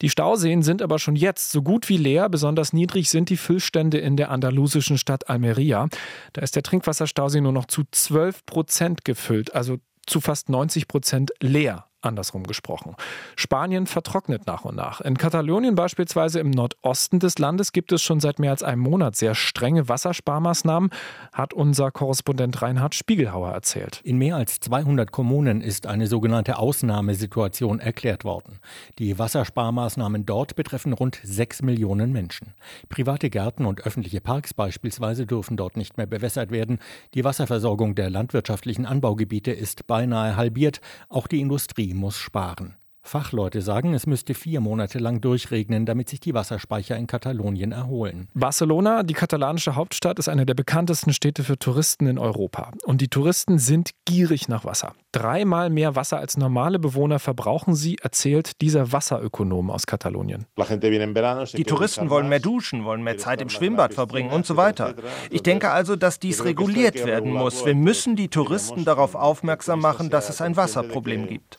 Die 0.00 0.08
Stauseen 0.08 0.62
sind 0.62 0.80
aber 0.80 0.98
schon 0.98 1.14
jetzt 1.14 1.52
so 1.52 1.62
gut 1.62 1.90
wie 1.90 1.98
leer, 1.98 2.30
besonders 2.30 2.72
niedrig 2.72 3.10
sind 3.10 3.28
die 3.28 3.36
Füllstände 3.36 3.98
in 3.98 4.16
der 4.16 4.30
andalusischen 4.30 4.96
Stadt 4.96 5.28
Almeria. 5.28 5.88
Da 6.32 6.40
ist 6.40 6.56
der 6.56 6.62
Trinkwasserstausee 6.62 7.42
nur 7.42 7.52
noch 7.52 7.66
zu 7.66 7.82
12 7.90 8.46
Prozent 8.46 9.04
gefüllt, 9.04 9.54
also 9.54 9.76
zu 10.10 10.20
fast 10.20 10.48
90 10.48 10.88
Prozent 10.88 11.32
leer 11.40 11.89
andersrum 12.02 12.44
gesprochen. 12.44 12.94
Spanien 13.36 13.86
vertrocknet 13.86 14.46
nach 14.46 14.64
und 14.64 14.76
nach. 14.76 15.00
In 15.00 15.16
Katalonien 15.16 15.74
beispielsweise 15.74 16.40
im 16.40 16.50
Nordosten 16.50 17.18
des 17.18 17.38
Landes 17.38 17.72
gibt 17.72 17.92
es 17.92 18.02
schon 18.02 18.20
seit 18.20 18.38
mehr 18.38 18.50
als 18.50 18.62
einem 18.62 18.82
Monat 18.82 19.16
sehr 19.16 19.34
strenge 19.34 19.88
Wassersparmaßnahmen, 19.88 20.90
hat 21.32 21.54
unser 21.54 21.90
Korrespondent 21.90 22.62
Reinhard 22.62 22.94
Spiegelhauer 22.94 23.50
erzählt. 23.50 24.00
In 24.04 24.18
mehr 24.18 24.36
als 24.36 24.60
200 24.60 25.10
Kommunen 25.12 25.60
ist 25.60 25.86
eine 25.86 26.06
sogenannte 26.06 26.58
Ausnahmesituation 26.58 27.80
erklärt 27.80 28.24
worden. 28.24 28.58
Die 28.98 29.18
Wassersparmaßnahmen 29.18 30.26
dort 30.26 30.56
betreffen 30.56 30.92
rund 30.92 31.20
6 31.22 31.62
Millionen 31.62 32.12
Menschen. 32.12 32.54
Private 32.88 33.30
Gärten 33.30 33.66
und 33.66 33.82
öffentliche 33.82 34.20
Parks 34.20 34.54
beispielsweise 34.54 35.26
dürfen 35.26 35.56
dort 35.56 35.76
nicht 35.76 35.96
mehr 35.96 36.06
bewässert 36.06 36.50
werden. 36.50 36.78
Die 37.14 37.24
Wasserversorgung 37.24 37.94
der 37.94 38.10
landwirtschaftlichen 38.10 38.86
Anbaugebiete 38.86 39.52
ist 39.52 39.86
beinahe 39.86 40.36
halbiert. 40.36 40.80
Auch 41.08 41.26
die 41.26 41.40
Industrie 41.40 41.89
muss 41.94 42.16
sparen. 42.16 42.76
Fachleute 43.02 43.62
sagen, 43.62 43.94
es 43.94 44.06
müsste 44.06 44.34
vier 44.34 44.60
Monate 44.60 44.98
lang 44.98 45.20
durchregnen, 45.20 45.86
damit 45.86 46.08
sich 46.08 46.20
die 46.20 46.34
Wasserspeicher 46.34 46.96
in 46.96 47.06
Katalonien 47.06 47.72
erholen. 47.72 48.28
Barcelona, 48.34 49.02
die 49.02 49.14
katalanische 49.14 49.74
Hauptstadt, 49.74 50.18
ist 50.18 50.28
eine 50.28 50.44
der 50.44 50.54
bekanntesten 50.54 51.12
Städte 51.12 51.42
für 51.42 51.58
Touristen 51.58 52.06
in 52.06 52.18
Europa. 52.18 52.72
Und 52.84 53.00
die 53.00 53.08
Touristen 53.08 53.58
sind 53.58 53.90
gierig 54.04 54.48
nach 54.48 54.64
Wasser. 54.64 54.94
Dreimal 55.12 55.70
mehr 55.70 55.96
Wasser 55.96 56.18
als 56.18 56.36
normale 56.36 56.78
Bewohner 56.78 57.18
verbrauchen 57.18 57.74
sie, 57.74 57.96
erzählt 58.00 58.60
dieser 58.60 58.92
Wasserökonom 58.92 59.70
aus 59.70 59.86
Katalonien. 59.86 60.46
Die 60.56 61.64
Touristen 61.64 62.10
wollen 62.10 62.28
mehr 62.28 62.38
duschen, 62.38 62.84
wollen 62.84 63.02
mehr 63.02 63.18
Zeit 63.18 63.40
im 63.40 63.48
Schwimmbad 63.48 63.94
verbringen 63.94 64.30
und 64.30 64.46
so 64.46 64.56
weiter. 64.56 64.94
Ich 65.30 65.42
denke 65.42 65.70
also, 65.70 65.96
dass 65.96 66.20
dies 66.20 66.44
reguliert 66.44 67.04
werden 67.04 67.32
muss. 67.32 67.64
Wir 67.64 67.74
müssen 67.74 68.14
die 68.14 68.28
Touristen 68.28 68.84
darauf 68.84 69.14
aufmerksam 69.14 69.80
machen, 69.80 70.10
dass 70.10 70.28
es 70.28 70.40
ein 70.40 70.56
Wasserproblem 70.56 71.26
gibt. 71.26 71.58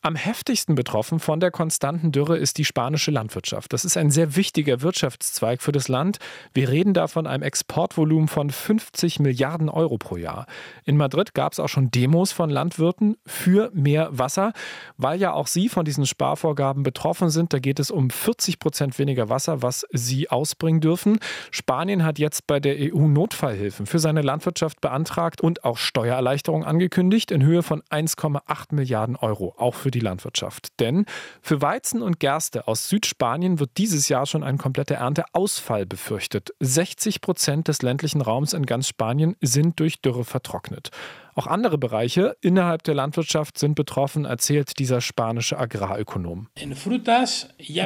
Am 0.00 0.16
heftigsten 0.16 0.74
betroffen 0.74 1.20
von 1.20 1.38
der 1.38 1.50
konstanten 1.50 2.12
Dürre 2.12 2.38
ist 2.38 2.56
die 2.56 2.64
spanische 2.64 3.10
Landwirtschaft. 3.10 3.72
Das 3.74 3.84
ist 3.84 3.98
ein 3.98 4.10
sehr 4.10 4.36
wichtiger 4.36 4.80
Wirtschaftszweig 4.80 5.60
für 5.60 5.72
das 5.72 5.88
Land. 5.88 6.18
Wir 6.54 6.70
reden 6.70 6.94
da 6.94 7.06
von 7.06 7.26
einem 7.26 7.42
Exportvolumen 7.42 8.28
von 8.28 8.48
50 8.48 9.20
Milliarden 9.20 9.68
Euro 9.68 9.98
pro 9.98 10.16
Jahr. 10.16 10.46
In 10.84 10.96
Madrid 10.96 11.34
gab 11.34 11.52
es 11.52 11.60
auch 11.60 11.68
schon 11.68 11.90
Demos 11.90 12.32
von 12.32 12.48
Landwirten 12.48 13.18
für 13.26 13.70
mehr 13.74 14.08
Wasser, 14.12 14.54
weil 14.96 15.20
ja 15.20 15.34
auch 15.34 15.46
sie 15.46 15.68
von 15.68 15.84
diesen 15.84 16.06
Sparvorgaben 16.06 16.82
betroffen 16.82 17.28
sind. 17.28 17.52
Da 17.52 17.58
geht 17.58 17.78
es 17.78 17.90
um 17.90 18.08
40 18.08 18.58
Prozent 18.58 18.98
weniger 18.98 19.28
Wasser, 19.28 19.60
was 19.60 19.86
sie 19.92 20.30
ausbringen 20.30 20.80
dürfen. 20.80 21.18
Spanien 21.50 22.02
hat 22.02 22.18
jetzt 22.18 22.46
bei 22.46 22.60
der 22.60 22.76
EU 22.78 23.06
Notfallhilfen 23.06 23.84
für 23.84 23.98
seine 23.98 24.22
Landwirtschaft 24.22 24.80
beantragt 24.80 25.42
und 25.42 25.64
auch 25.64 25.76
Steuererleichterungen 25.76 26.66
angekündigt 26.66 27.30
in 27.30 27.42
Höhe 27.44 27.62
von 27.62 27.82
1,8 27.90 28.74
Milliarden 28.74 28.85
Milliarden 28.86 29.16
Euro, 29.16 29.52
auch 29.58 29.74
für 29.74 29.90
die 29.90 29.98
Landwirtschaft. 29.98 30.68
Denn 30.78 31.06
für 31.42 31.60
Weizen 31.60 32.02
und 32.02 32.20
Gerste 32.20 32.68
aus 32.68 32.88
Südspanien 32.88 33.58
wird 33.58 33.70
dieses 33.78 34.08
Jahr 34.08 34.26
schon 34.26 34.44
ein 34.44 34.58
kompletter 34.58 34.94
Ernteausfall 34.94 35.86
befürchtet. 35.86 36.50
60 36.60 37.20
Prozent 37.20 37.66
des 37.66 37.82
ländlichen 37.82 38.20
Raums 38.20 38.52
in 38.52 38.64
ganz 38.64 38.86
Spanien 38.86 39.34
sind 39.40 39.80
durch 39.80 40.00
Dürre 40.00 40.24
vertrocknet. 40.24 40.90
Auch 41.34 41.48
andere 41.48 41.78
Bereiche 41.78 42.36
innerhalb 42.40 42.84
der 42.84 42.94
Landwirtschaft 42.94 43.58
sind 43.58 43.74
betroffen, 43.74 44.24
erzählt 44.24 44.78
dieser 44.78 45.00
spanische 45.00 45.58
Agrarökonom. 45.58 46.48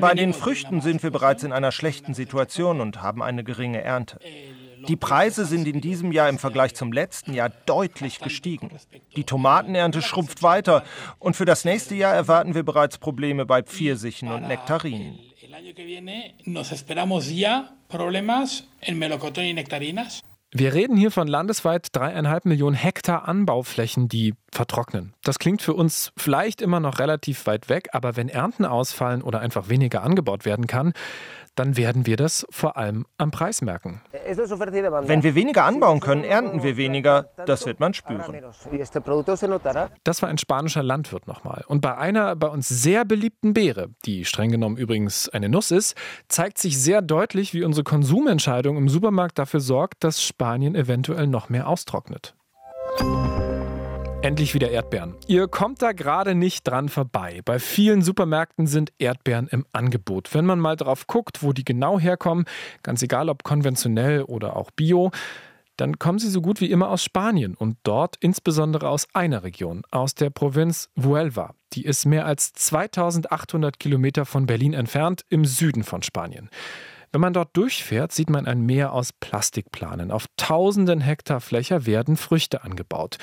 Bei 0.00 0.14
den 0.14 0.34
Früchten 0.34 0.80
sind 0.82 1.02
wir 1.02 1.10
bereits 1.10 1.42
in 1.44 1.52
einer 1.52 1.72
schlechten 1.72 2.12
Situation 2.12 2.80
und 2.82 3.00
haben 3.00 3.22
eine 3.22 3.42
geringe 3.42 3.82
Ernte. 3.82 4.20
Die 4.88 4.96
Preise 4.96 5.44
sind 5.44 5.66
in 5.66 5.80
diesem 5.80 6.12
Jahr 6.12 6.28
im 6.28 6.38
Vergleich 6.38 6.74
zum 6.74 6.92
letzten 6.92 7.32
Jahr 7.34 7.50
deutlich 7.66 8.20
gestiegen. 8.20 8.70
Die 9.16 9.24
Tomatenernte 9.24 10.02
schrumpft 10.02 10.42
weiter 10.42 10.84
und 11.18 11.36
für 11.36 11.44
das 11.44 11.64
nächste 11.64 11.94
Jahr 11.94 12.14
erwarten 12.14 12.54
wir 12.54 12.62
bereits 12.62 12.98
Probleme 12.98 13.46
bei 13.46 13.62
Pfirsichen 13.62 14.30
und 14.30 14.48
Nektarinen. 14.48 15.18
Wir 20.52 20.74
reden 20.74 20.96
hier 20.96 21.12
von 21.12 21.28
landesweit 21.28 21.88
dreieinhalb 21.92 22.44
Millionen 22.44 22.74
Hektar 22.74 23.28
Anbauflächen, 23.28 24.08
die 24.08 24.34
vertrocknen. 24.50 25.14
Das 25.22 25.38
klingt 25.38 25.62
für 25.62 25.74
uns 25.74 26.10
vielleicht 26.16 26.60
immer 26.60 26.80
noch 26.80 26.98
relativ 26.98 27.46
weit 27.46 27.68
weg, 27.68 27.90
aber 27.92 28.16
wenn 28.16 28.28
Ernten 28.28 28.64
ausfallen 28.64 29.22
oder 29.22 29.38
einfach 29.38 29.68
weniger 29.68 30.02
angebaut 30.02 30.44
werden 30.44 30.66
kann, 30.66 30.92
dann 31.60 31.76
werden 31.76 32.06
wir 32.06 32.16
das 32.16 32.46
vor 32.48 32.78
allem 32.78 33.04
am 33.18 33.30
Preis 33.30 33.60
merken. 33.60 34.00
Wenn 34.12 35.22
wir 35.22 35.34
weniger 35.34 35.64
anbauen 35.64 36.00
können, 36.00 36.24
ernten 36.24 36.62
wir 36.62 36.78
weniger. 36.78 37.28
Das 37.44 37.66
wird 37.66 37.80
man 37.80 37.92
spüren. 37.92 38.34
Das 40.02 40.22
war 40.22 40.28
ein 40.30 40.38
spanischer 40.38 40.82
Landwirt 40.82 41.26
nochmal. 41.26 41.62
Und 41.66 41.82
bei 41.82 41.98
einer 41.98 42.34
bei 42.34 42.46
uns 42.46 42.70
sehr 42.70 43.04
beliebten 43.04 43.52
Beere, 43.52 43.90
die 44.06 44.24
streng 44.24 44.50
genommen 44.50 44.78
übrigens 44.78 45.28
eine 45.28 45.50
Nuss 45.50 45.70
ist, 45.70 45.96
zeigt 46.28 46.56
sich 46.56 46.80
sehr 46.82 47.02
deutlich, 47.02 47.52
wie 47.52 47.62
unsere 47.62 47.84
Konsumentscheidung 47.84 48.78
im 48.78 48.88
Supermarkt 48.88 49.38
dafür 49.38 49.60
sorgt, 49.60 50.02
dass 50.02 50.24
Spanien 50.24 50.74
eventuell 50.74 51.26
noch 51.26 51.50
mehr 51.50 51.68
austrocknet. 51.68 52.34
Endlich 54.22 54.52
wieder 54.52 54.70
Erdbeeren. 54.70 55.14
Ihr 55.28 55.48
kommt 55.48 55.80
da 55.80 55.92
gerade 55.92 56.34
nicht 56.34 56.68
dran 56.68 56.90
vorbei. 56.90 57.40
Bei 57.46 57.58
vielen 57.58 58.02
Supermärkten 58.02 58.66
sind 58.66 58.92
Erdbeeren 58.98 59.48
im 59.48 59.64
Angebot. 59.72 60.34
Wenn 60.34 60.44
man 60.44 60.60
mal 60.60 60.76
drauf 60.76 61.06
guckt, 61.06 61.42
wo 61.42 61.54
die 61.54 61.64
genau 61.64 61.98
herkommen, 61.98 62.44
ganz 62.82 63.02
egal 63.02 63.30
ob 63.30 63.44
konventionell 63.44 64.24
oder 64.24 64.56
auch 64.56 64.70
bio, 64.72 65.10
dann 65.78 65.98
kommen 65.98 66.18
sie 66.18 66.28
so 66.28 66.42
gut 66.42 66.60
wie 66.60 66.70
immer 66.70 66.90
aus 66.90 67.02
Spanien 67.02 67.54
und 67.54 67.78
dort 67.82 68.16
insbesondere 68.20 68.90
aus 68.90 69.06
einer 69.14 69.42
Region, 69.42 69.84
aus 69.90 70.14
der 70.14 70.28
Provinz 70.28 70.90
Huelva. 71.02 71.54
Die 71.72 71.86
ist 71.86 72.04
mehr 72.04 72.26
als 72.26 72.52
2800 72.52 73.80
Kilometer 73.80 74.26
von 74.26 74.44
Berlin 74.44 74.74
entfernt 74.74 75.24
im 75.30 75.46
Süden 75.46 75.82
von 75.82 76.02
Spanien. 76.02 76.50
Wenn 77.10 77.22
man 77.22 77.32
dort 77.32 77.56
durchfährt, 77.56 78.12
sieht 78.12 78.28
man 78.28 78.46
ein 78.46 78.60
Meer 78.60 78.92
aus 78.92 79.14
Plastikplanen. 79.14 80.10
Auf 80.10 80.26
tausenden 80.36 81.00
Hektar 81.00 81.40
Fläche 81.40 81.86
werden 81.86 82.18
Früchte 82.18 82.62
angebaut. 82.64 83.16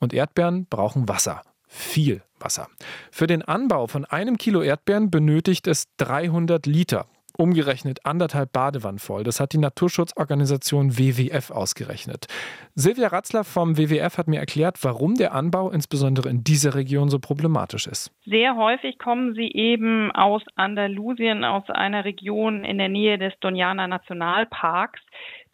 Und 0.00 0.12
Erdbeeren 0.12 0.66
brauchen 0.66 1.08
Wasser. 1.08 1.42
Viel 1.66 2.22
Wasser. 2.40 2.68
Für 3.10 3.26
den 3.26 3.42
Anbau 3.42 3.86
von 3.86 4.04
einem 4.04 4.38
Kilo 4.38 4.62
Erdbeeren 4.62 5.10
benötigt 5.10 5.66
es 5.66 5.86
300 5.98 6.66
Liter. 6.66 7.06
Umgerechnet 7.36 8.04
anderthalb 8.04 8.52
Badewannen 8.52 8.98
voll. 8.98 9.22
Das 9.22 9.38
hat 9.38 9.52
die 9.52 9.58
Naturschutzorganisation 9.58 10.98
WWF 10.98 11.52
ausgerechnet. 11.52 12.26
Silvia 12.74 13.08
Ratzler 13.08 13.44
vom 13.44 13.78
WWF 13.78 14.18
hat 14.18 14.26
mir 14.26 14.40
erklärt, 14.40 14.82
warum 14.82 15.14
der 15.14 15.34
Anbau 15.34 15.70
insbesondere 15.70 16.30
in 16.30 16.42
dieser 16.42 16.74
Region 16.74 17.10
so 17.10 17.20
problematisch 17.20 17.86
ist. 17.86 18.10
Sehr 18.24 18.56
häufig 18.56 18.98
kommen 18.98 19.34
sie 19.34 19.52
eben 19.52 20.10
aus 20.10 20.42
Andalusien, 20.56 21.44
aus 21.44 21.62
einer 21.70 22.04
Region 22.04 22.64
in 22.64 22.78
der 22.78 22.88
Nähe 22.88 23.18
des 23.18 23.34
Doñana 23.34 23.86
Nationalparks 23.86 25.00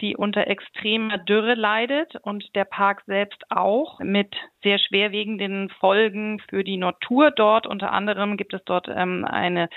die 0.00 0.16
unter 0.16 0.46
extremer 0.46 1.18
Dürre 1.18 1.54
leidet 1.54 2.16
und 2.22 2.54
der 2.54 2.64
Park 2.64 3.02
selbst 3.06 3.42
auch 3.50 4.00
mit 4.00 4.34
sehr 4.62 4.78
schwerwiegenden 4.78 5.68
Folgen 5.68 6.40
für 6.48 6.64
die 6.64 6.76
Natur 6.76 7.30
dort. 7.30 7.66
Unter 7.66 7.92
anderem 7.92 8.36
gibt 8.36 8.54
es 8.54 8.64
dort 8.64 8.88
ähm, 8.88 9.24
eine 9.24 9.68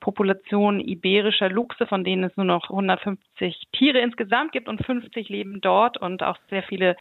Population 0.00 0.80
iberischer 0.80 1.48
Luchse, 1.48 1.86
von 1.86 2.04
denen 2.04 2.24
es 2.24 2.36
nur 2.36 2.46
noch 2.46 2.70
150 2.70 3.64
Tiere 3.72 4.00
insgesamt 4.00 4.52
gibt 4.52 4.68
und 4.68 4.84
50 4.84 5.28
leben 5.28 5.60
dort 5.60 5.96
und 5.96 6.22
auch 6.22 6.36
sehr 6.50 6.62
viele 6.62 6.96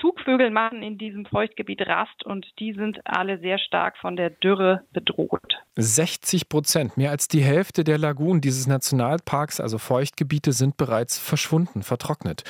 Zugvögel 0.00 0.50
machen 0.50 0.82
in 0.82 0.98
diesem 0.98 1.26
Feuchtgebiet 1.26 1.80
Rast 1.82 2.24
und 2.24 2.46
die 2.58 2.72
sind 2.72 3.00
alle 3.04 3.38
sehr 3.38 3.58
stark 3.58 3.96
von 3.98 4.16
der 4.16 4.30
Dürre 4.30 4.82
bedroht. 4.92 5.54
60 5.76 6.48
Prozent, 6.48 6.96
mehr 6.96 7.10
als 7.10 7.28
die 7.28 7.42
Hälfte 7.42 7.84
der 7.84 7.98
Lagunen 7.98 8.40
dieses 8.40 8.66
Nationalparks, 8.66 9.60
also 9.60 9.78
Feuchtgebiete, 9.78 10.52
sind 10.52 10.76
bereits 10.76 11.18
verschwunden, 11.18 11.82
vertrocknet. 11.82 12.44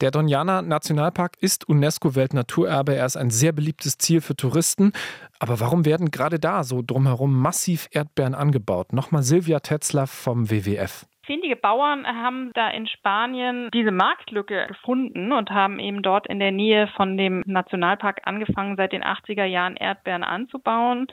Der 0.00 0.12
Doñana 0.12 0.62
Nationalpark 0.62 1.36
ist 1.40 1.68
UNESCO-Weltnaturerbe. 1.68 2.94
Er 2.94 3.06
ist 3.06 3.16
ein 3.16 3.30
sehr 3.30 3.52
beliebtes 3.52 3.98
Ziel 3.98 4.20
für 4.20 4.36
Touristen. 4.36 4.92
Aber 5.38 5.60
warum 5.60 5.84
werden 5.84 6.10
gerade 6.10 6.38
da 6.38 6.62
so 6.62 6.82
drumherum 6.82 7.36
massiv 7.36 7.88
Erdbeeren 7.90 8.34
angebaut? 8.34 8.92
Nochmal 8.92 9.22
Silvia 9.22 9.60
Tetzler 9.60 10.06
vom 10.06 10.50
WWF. 10.50 11.06
Findige 11.28 11.56
Bauern 11.56 12.06
haben 12.06 12.52
da 12.54 12.70
in 12.70 12.86
Spanien 12.86 13.68
diese 13.74 13.90
Marktlücke 13.90 14.66
gefunden 14.66 15.30
und 15.30 15.50
haben 15.50 15.78
eben 15.78 16.00
dort 16.00 16.26
in 16.26 16.38
der 16.38 16.52
Nähe 16.52 16.88
von 16.96 17.18
dem 17.18 17.42
Nationalpark 17.44 18.22
angefangen, 18.24 18.76
seit 18.78 18.92
den 18.92 19.04
80er 19.04 19.44
Jahren 19.44 19.76
Erdbeeren 19.76 20.24
anzubauen. 20.24 21.06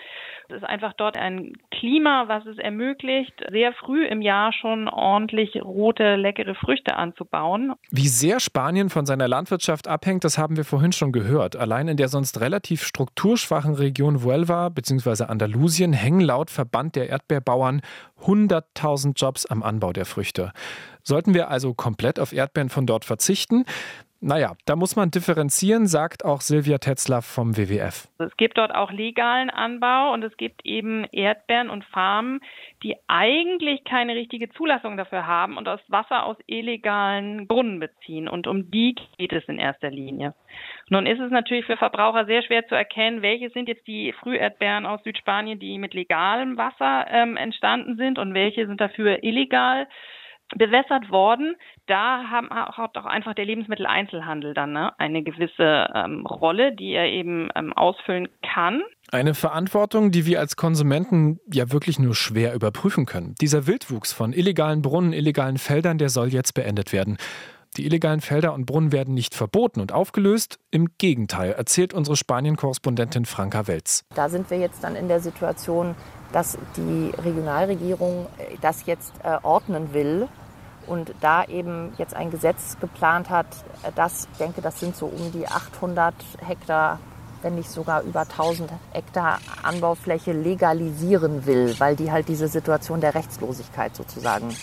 Es 0.48 0.56
ist 0.56 0.64
einfach 0.64 0.94
dort 0.94 1.18
ein 1.18 1.52
Klima, 1.70 2.30
was 2.30 2.46
es 2.46 2.58
ermöglicht, 2.58 3.34
sehr 3.52 3.74
früh 3.74 4.06
im 4.06 4.22
Jahr 4.22 4.54
schon 4.54 4.88
ordentlich 4.88 5.62
rote, 5.62 6.16
leckere 6.16 6.56
Früchte 6.56 6.96
anzubauen. 6.96 7.74
Wie 7.92 8.08
sehr 8.08 8.40
Spanien 8.40 8.90
von 8.90 9.06
seiner 9.06 9.28
Landwirtschaft 9.28 9.90
abhängt, 9.90 10.24
das 10.24 10.38
haben 10.38 10.56
wir 10.56 10.64
vorhin 10.64 10.94
schon 10.94 11.12
gehört. 11.12 11.58
Allein 11.58 11.90
in 11.90 11.98
der 11.98 12.08
sonst 12.08 12.40
relativ 12.40 12.84
strukturschwachen 12.84 13.76
Region 13.76 14.24
Huelva 14.24 14.70
bzw. 14.70 15.26
Andalusien 15.26 15.92
hängen 15.92 16.22
laut 16.22 16.52
Verband 16.52 16.96
der 16.96 17.10
Erdbeerbauern 17.10 17.82
100.000 18.22 19.20
Jobs 19.20 19.46
am 19.46 19.62
Anbau 19.62 19.92
der 19.92 20.05
Früchte. 20.06 20.52
Sollten 21.04 21.34
wir 21.34 21.50
also 21.50 21.74
komplett 21.74 22.20
auf 22.20 22.34
Erdbeeren 22.34 22.70
von 22.70 22.86
dort 22.86 23.06
verzichten? 23.06 23.66
Naja, 24.28 24.54
da 24.66 24.76
muss 24.76 24.96
man 24.96 25.12
differenzieren, 25.12 25.86
sagt 25.86 26.26
auch 26.26 26.42
Silvia 26.42 26.80
Tetzler 26.80 27.22
vom 27.22 27.58
WWF. 27.58 28.08
Es 28.18 28.36
gibt 28.38 28.58
dort 28.58 28.74
auch 28.74 28.92
legalen 28.92 29.52
Anbau 29.52 30.14
und 30.14 30.24
es 30.24 30.36
gibt 30.36 30.66
eben 30.66 31.06
Erdbeeren 31.12 31.70
und 31.70 31.86
Farmen, 31.86 32.40
die 32.82 32.96
eigentlich 33.06 33.84
keine 33.84 34.16
richtige 34.16 34.50
Zulassung 34.50 34.98
dafür 34.98 35.28
haben 35.28 35.58
und 35.58 35.66
das 35.66 35.80
Wasser 35.90 36.26
aus 36.26 36.38
illegalen 36.48 37.46
Brunnen 37.46 37.80
beziehen. 37.80 38.28
Und 38.28 38.48
um 38.48 38.72
die 38.72 38.96
geht 39.20 39.32
es 39.32 39.44
in 39.46 39.60
erster 39.60 39.92
Linie. 39.92 40.34
Nun 40.90 41.06
ist 41.06 41.20
es 41.20 41.30
natürlich 41.30 41.68
für 41.68 41.78
Verbraucher 41.78 42.26
sehr 42.26 42.42
schwer 42.42 42.66
zu 42.66 42.74
erkennen, 42.74 43.22
welche 43.22 43.52
sind 43.52 43.70
jetzt 43.70 43.86
die 43.86 44.12
Früherdbeeren 44.12 44.88
aus 44.88 45.04
Südspanien, 45.04 45.60
die 45.60 45.78
mit 45.78 45.94
legalem 45.94 46.58
Wasser 46.58 47.06
ähm, 47.12 47.38
entstanden 47.38 47.96
sind 47.96 48.18
und 48.18 48.34
welche 48.34 48.66
sind 48.66 48.82
dafür 48.82 49.24
illegal 49.24 49.86
bewässert 50.56 51.10
worden. 51.10 51.56
Da 51.88 52.24
haben, 52.30 52.50
hat 52.50 52.98
auch 52.98 53.06
einfach 53.06 53.34
der 53.34 53.46
Lebensmitteleinzelhandel 53.46 54.54
dann 54.54 54.74
ne, 54.74 54.98
eine 55.00 55.24
gewisse 55.24 55.88
ähm, 55.94 56.26
Rolle, 56.26 56.76
die 56.76 56.92
er 56.92 57.08
eben 57.08 57.50
ähm, 57.56 57.74
ausfüllen 57.74 58.28
kann. 58.42 58.82
Eine 59.12 59.34
Verantwortung, 59.34 60.12
die 60.12 60.26
wir 60.26 60.40
als 60.40 60.56
Konsumenten 60.56 61.40
ja 61.52 61.72
wirklich 61.72 62.00
nur 62.00 62.16
schwer 62.16 62.54
überprüfen 62.54 63.06
können. 63.06 63.36
Dieser 63.40 63.68
Wildwuchs 63.68 64.14
von 64.14 64.34
illegalen 64.34 64.82
Brunnen, 64.82 65.14
illegalen 65.14 65.58
Feldern, 65.58 65.98
der 65.98 66.10
soll 66.10 66.30
jetzt 66.30 66.54
beendet 66.54 66.94
werden. 66.94 67.18
Die 67.78 67.86
illegalen 67.86 68.22
Felder 68.22 68.54
und 68.54 68.66
Brunnen 68.66 68.94
werden 68.94 69.14
nicht 69.14 69.36
verboten 69.36 69.82
und 69.82 69.92
aufgelöst. 69.92 70.60
Im 70.72 70.98
Gegenteil, 70.98 71.52
erzählt 71.52 71.94
unsere 71.94 72.16
Spanien-Korrespondentin 72.16 73.26
Franka 73.26 73.68
Welz. 73.68 74.06
Da 74.16 74.30
sind 74.30 74.50
wir 74.50 74.58
jetzt 74.58 74.84
dann 74.84 74.96
in 74.96 75.10
der 75.10 75.20
Situation, 75.20 75.96
dass 76.32 76.58
die 76.78 77.12
Regionalregierung 77.22 78.28
äh, 78.38 78.56
das 78.62 78.86
jetzt 78.86 79.14
äh, 79.24 79.38
ordnen 79.44 79.94
will 79.94 80.30
und 80.88 81.14
da 81.20 81.44
eben 81.46 81.92
jetzt 81.98 82.14
ein 82.14 82.32
Gesetz 82.32 82.78
geplant 82.80 83.30
hat, 83.30 83.48
äh, 83.84 83.92
das, 83.94 84.30
ich 84.32 84.38
denke, 84.38 84.62
das 84.62 84.80
sind 84.80 84.96
so 84.96 85.08
um 85.08 85.34
die 85.34 85.46
800 85.46 86.14
Hektar, 86.46 87.00
wenn 87.42 87.56
nicht 87.56 87.70
sogar 87.70 88.04
über 88.04 88.22
1000 88.22 88.72
Hektar 88.92 89.40
Anbaufläche 89.64 90.32
legalisieren 90.32 91.46
will, 91.46 91.76
weil 91.80 91.98
die 91.98 92.10
halt 92.12 92.30
diese 92.30 92.48
Situation 92.48 93.02
der 93.02 93.16
Rechtslosigkeit 93.16 93.96
sozusagen 93.96 94.56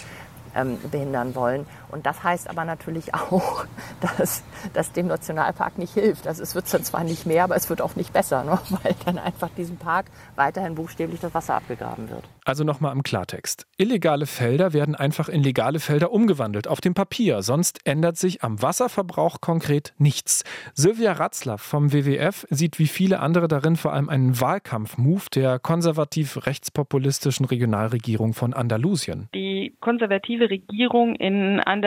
ähm, 0.54 0.78
behindern 0.90 1.35
wollen. 1.35 1.66
Und 1.92 2.06
das 2.06 2.25
heißt 2.25 2.49
aber 2.49 2.64
natürlich 2.64 3.14
auch, 3.14 3.66
dass 4.00 4.42
das 4.72 4.92
dem 4.92 5.06
Nationalpark 5.06 5.78
nicht 5.78 5.94
hilft. 5.94 6.26
Also 6.26 6.42
es 6.42 6.54
wird 6.54 6.72
dann 6.72 6.82
zwar 6.82 7.04
nicht 7.04 7.26
mehr, 7.26 7.44
aber 7.44 7.54
es 7.54 7.68
wird 7.68 7.82
auch 7.82 7.94
nicht 7.96 8.12
besser, 8.12 8.44
ne? 8.44 8.58
weil 8.82 8.94
dann 9.04 9.18
einfach 9.18 9.50
diesem 9.50 9.76
Park 9.76 10.06
weiterhin 10.34 10.75
buchstäblich 10.75 11.20
das 11.20 11.34
Wasser 11.34 11.54
abgegraben 11.54 12.11
wird. 12.11 12.25
Also 12.44 12.64
nochmal 12.64 12.92
im 12.92 13.02
Klartext. 13.02 13.66
Illegale 13.76 14.26
Felder 14.26 14.72
werden 14.72 14.94
einfach 14.94 15.28
in 15.28 15.42
legale 15.42 15.78
Felder 15.78 16.11
umgewandelt, 16.11 16.66
auf 16.66 16.80
dem 16.80 16.94
Papier. 16.94 17.42
Sonst 17.42 17.80
ändert 17.84 18.16
sich 18.16 18.42
am 18.42 18.61
Wasserverbrauch 18.61 19.40
konkret 19.40 19.92
nichts. 19.99 20.42
Sylvia 20.75 21.12
Ratzler 21.12 21.58
vom 21.58 21.92
WWF 21.92 22.46
sieht 22.50 22.78
wie 22.78 22.87
viele 22.87 23.20
andere 23.20 23.46
darin 23.46 23.76
vor 23.76 23.92
allem 23.92 24.08
einen 24.08 24.40
Wahlkampf-Move 24.40 25.25
der 25.34 25.58
konservativ-rechtspopulistischen 25.58 27.46
Regionalregierung 27.46 28.32
von 28.32 28.54
Andalusien. 28.54 29.28
Die 29.34 29.76
konservative 29.80 30.50
Regierung 30.50 31.14
in 31.14 31.61
Andalusien 31.61 31.82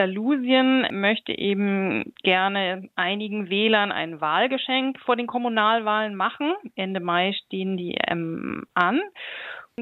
möchte 0.92 1.32
eben 1.36 2.12
gerne 2.22 2.88
einigen 2.96 3.48
Wählern 3.48 3.92
ein 3.92 4.20
Wahlgeschenk 4.20 4.98
vor 5.00 5.16
den 5.16 5.26
Kommunalwahlen 5.26 6.14
machen. 6.14 6.54
Ende 6.74 7.00
Mai 7.00 7.32
stehen 7.32 7.76
die 7.76 7.96
ähm, 8.06 8.64
an 8.74 9.00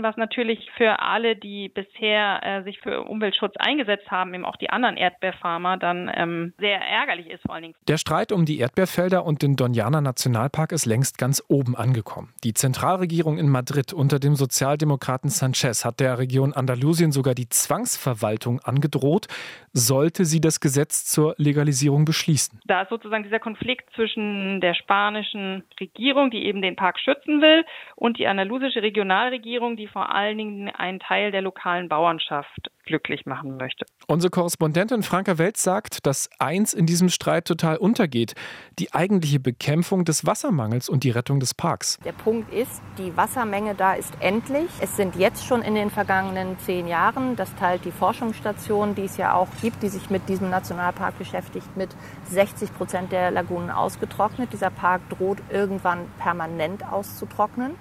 was 0.02 0.16
natürlich 0.16 0.58
für 0.76 0.98
alle, 0.98 1.36
die 1.36 1.68
bisher 1.68 2.40
äh, 2.42 2.64
sich 2.64 2.80
für 2.80 3.02
Umweltschutz 3.02 3.54
eingesetzt 3.58 4.10
haben, 4.10 4.34
eben 4.34 4.44
auch 4.44 4.56
die 4.56 4.68
anderen 4.68 4.96
Erdbeerfarmer, 4.96 5.76
dann 5.76 6.10
ähm, 6.12 6.52
sehr 6.58 6.80
ärgerlich 6.80 7.30
ist 7.30 7.42
vor 7.42 7.54
allen 7.54 7.62
Dingen. 7.62 7.74
Der 7.86 7.96
Streit 7.96 8.32
um 8.32 8.44
die 8.44 8.58
Erdbeerfelder 8.58 9.24
und 9.24 9.42
den 9.42 9.54
Doñana 9.54 10.00
Nationalpark 10.00 10.72
ist 10.72 10.84
längst 10.84 11.16
ganz 11.16 11.44
oben 11.46 11.76
angekommen. 11.76 12.32
Die 12.42 12.54
Zentralregierung 12.54 13.38
in 13.38 13.48
Madrid 13.48 13.92
unter 13.92 14.18
dem 14.18 14.34
Sozialdemokraten 14.34 15.30
Sanchez 15.30 15.84
hat 15.84 16.00
der 16.00 16.18
Region 16.18 16.52
Andalusien 16.52 17.12
sogar 17.12 17.36
die 17.36 17.48
Zwangsverwaltung 17.48 18.58
angedroht, 18.58 19.28
sollte 19.72 20.24
sie 20.24 20.40
das 20.40 20.58
Gesetz 20.58 21.04
zur 21.04 21.36
Legalisierung 21.38 22.04
beschließen. 22.04 22.60
Da 22.64 22.82
ist 22.82 22.88
sozusagen 22.88 23.22
dieser 23.22 23.38
Konflikt 23.38 23.88
zwischen 23.94 24.60
der 24.60 24.74
spanischen 24.74 25.62
Regierung, 25.78 26.32
die 26.32 26.46
eben 26.46 26.62
den 26.62 26.74
Park 26.74 26.98
schützen 26.98 27.40
will, 27.40 27.64
und 27.94 28.18
die 28.18 28.26
andalusische 28.26 28.82
Regionalregierung, 28.82 29.76
die 29.76 29.83
die 29.84 29.88
vor 29.88 30.14
allen 30.14 30.38
Dingen 30.38 30.68
einen 30.70 30.98
Teil 30.98 31.30
der 31.30 31.42
lokalen 31.42 31.90
Bauernschaft 31.90 32.70
glücklich 32.86 33.26
machen 33.26 33.56
möchte. 33.58 33.84
Unsere 34.06 34.30
Korrespondentin 34.30 35.02
Franka 35.02 35.36
Welz 35.36 35.62
sagt, 35.62 36.06
dass 36.06 36.30
eins 36.38 36.72
in 36.72 36.86
diesem 36.86 37.10
Streit 37.10 37.46
total 37.46 37.76
untergeht: 37.76 38.34
die 38.78 38.94
eigentliche 38.94 39.40
Bekämpfung 39.40 40.04
des 40.04 40.26
Wassermangels 40.26 40.88
und 40.88 41.04
die 41.04 41.10
Rettung 41.10 41.38
des 41.38 41.52
Parks. 41.54 41.98
Der 42.04 42.12
Punkt 42.12 42.52
ist, 42.52 42.82
die 42.96 43.14
Wassermenge 43.16 43.74
da 43.74 43.94
ist 43.94 44.14
endlich. 44.20 44.70
Es 44.80 44.96
sind 44.96 45.16
jetzt 45.16 45.46
schon 45.46 45.60
in 45.60 45.74
den 45.74 45.90
vergangenen 45.90 46.58
zehn 46.60 46.88
Jahren, 46.88 47.36
das 47.36 47.54
teilt 47.56 47.84
die 47.84 47.92
Forschungsstation, 47.92 48.94
die 48.94 49.04
es 49.04 49.18
ja 49.18 49.34
auch 49.34 49.48
gibt, 49.60 49.82
die 49.82 49.88
sich 49.88 50.08
mit 50.08 50.28
diesem 50.30 50.48
Nationalpark 50.48 51.18
beschäftigt, 51.18 51.76
mit 51.76 51.90
60 52.30 52.74
Prozent 52.74 53.12
der 53.12 53.30
Lagunen 53.30 53.70
ausgetrocknet. 53.70 54.52
Dieser 54.52 54.70
Park 54.70 55.02
droht 55.10 55.38
irgendwann 55.50 56.06
permanent 56.18 56.86
auszutrocknen. 56.90 57.74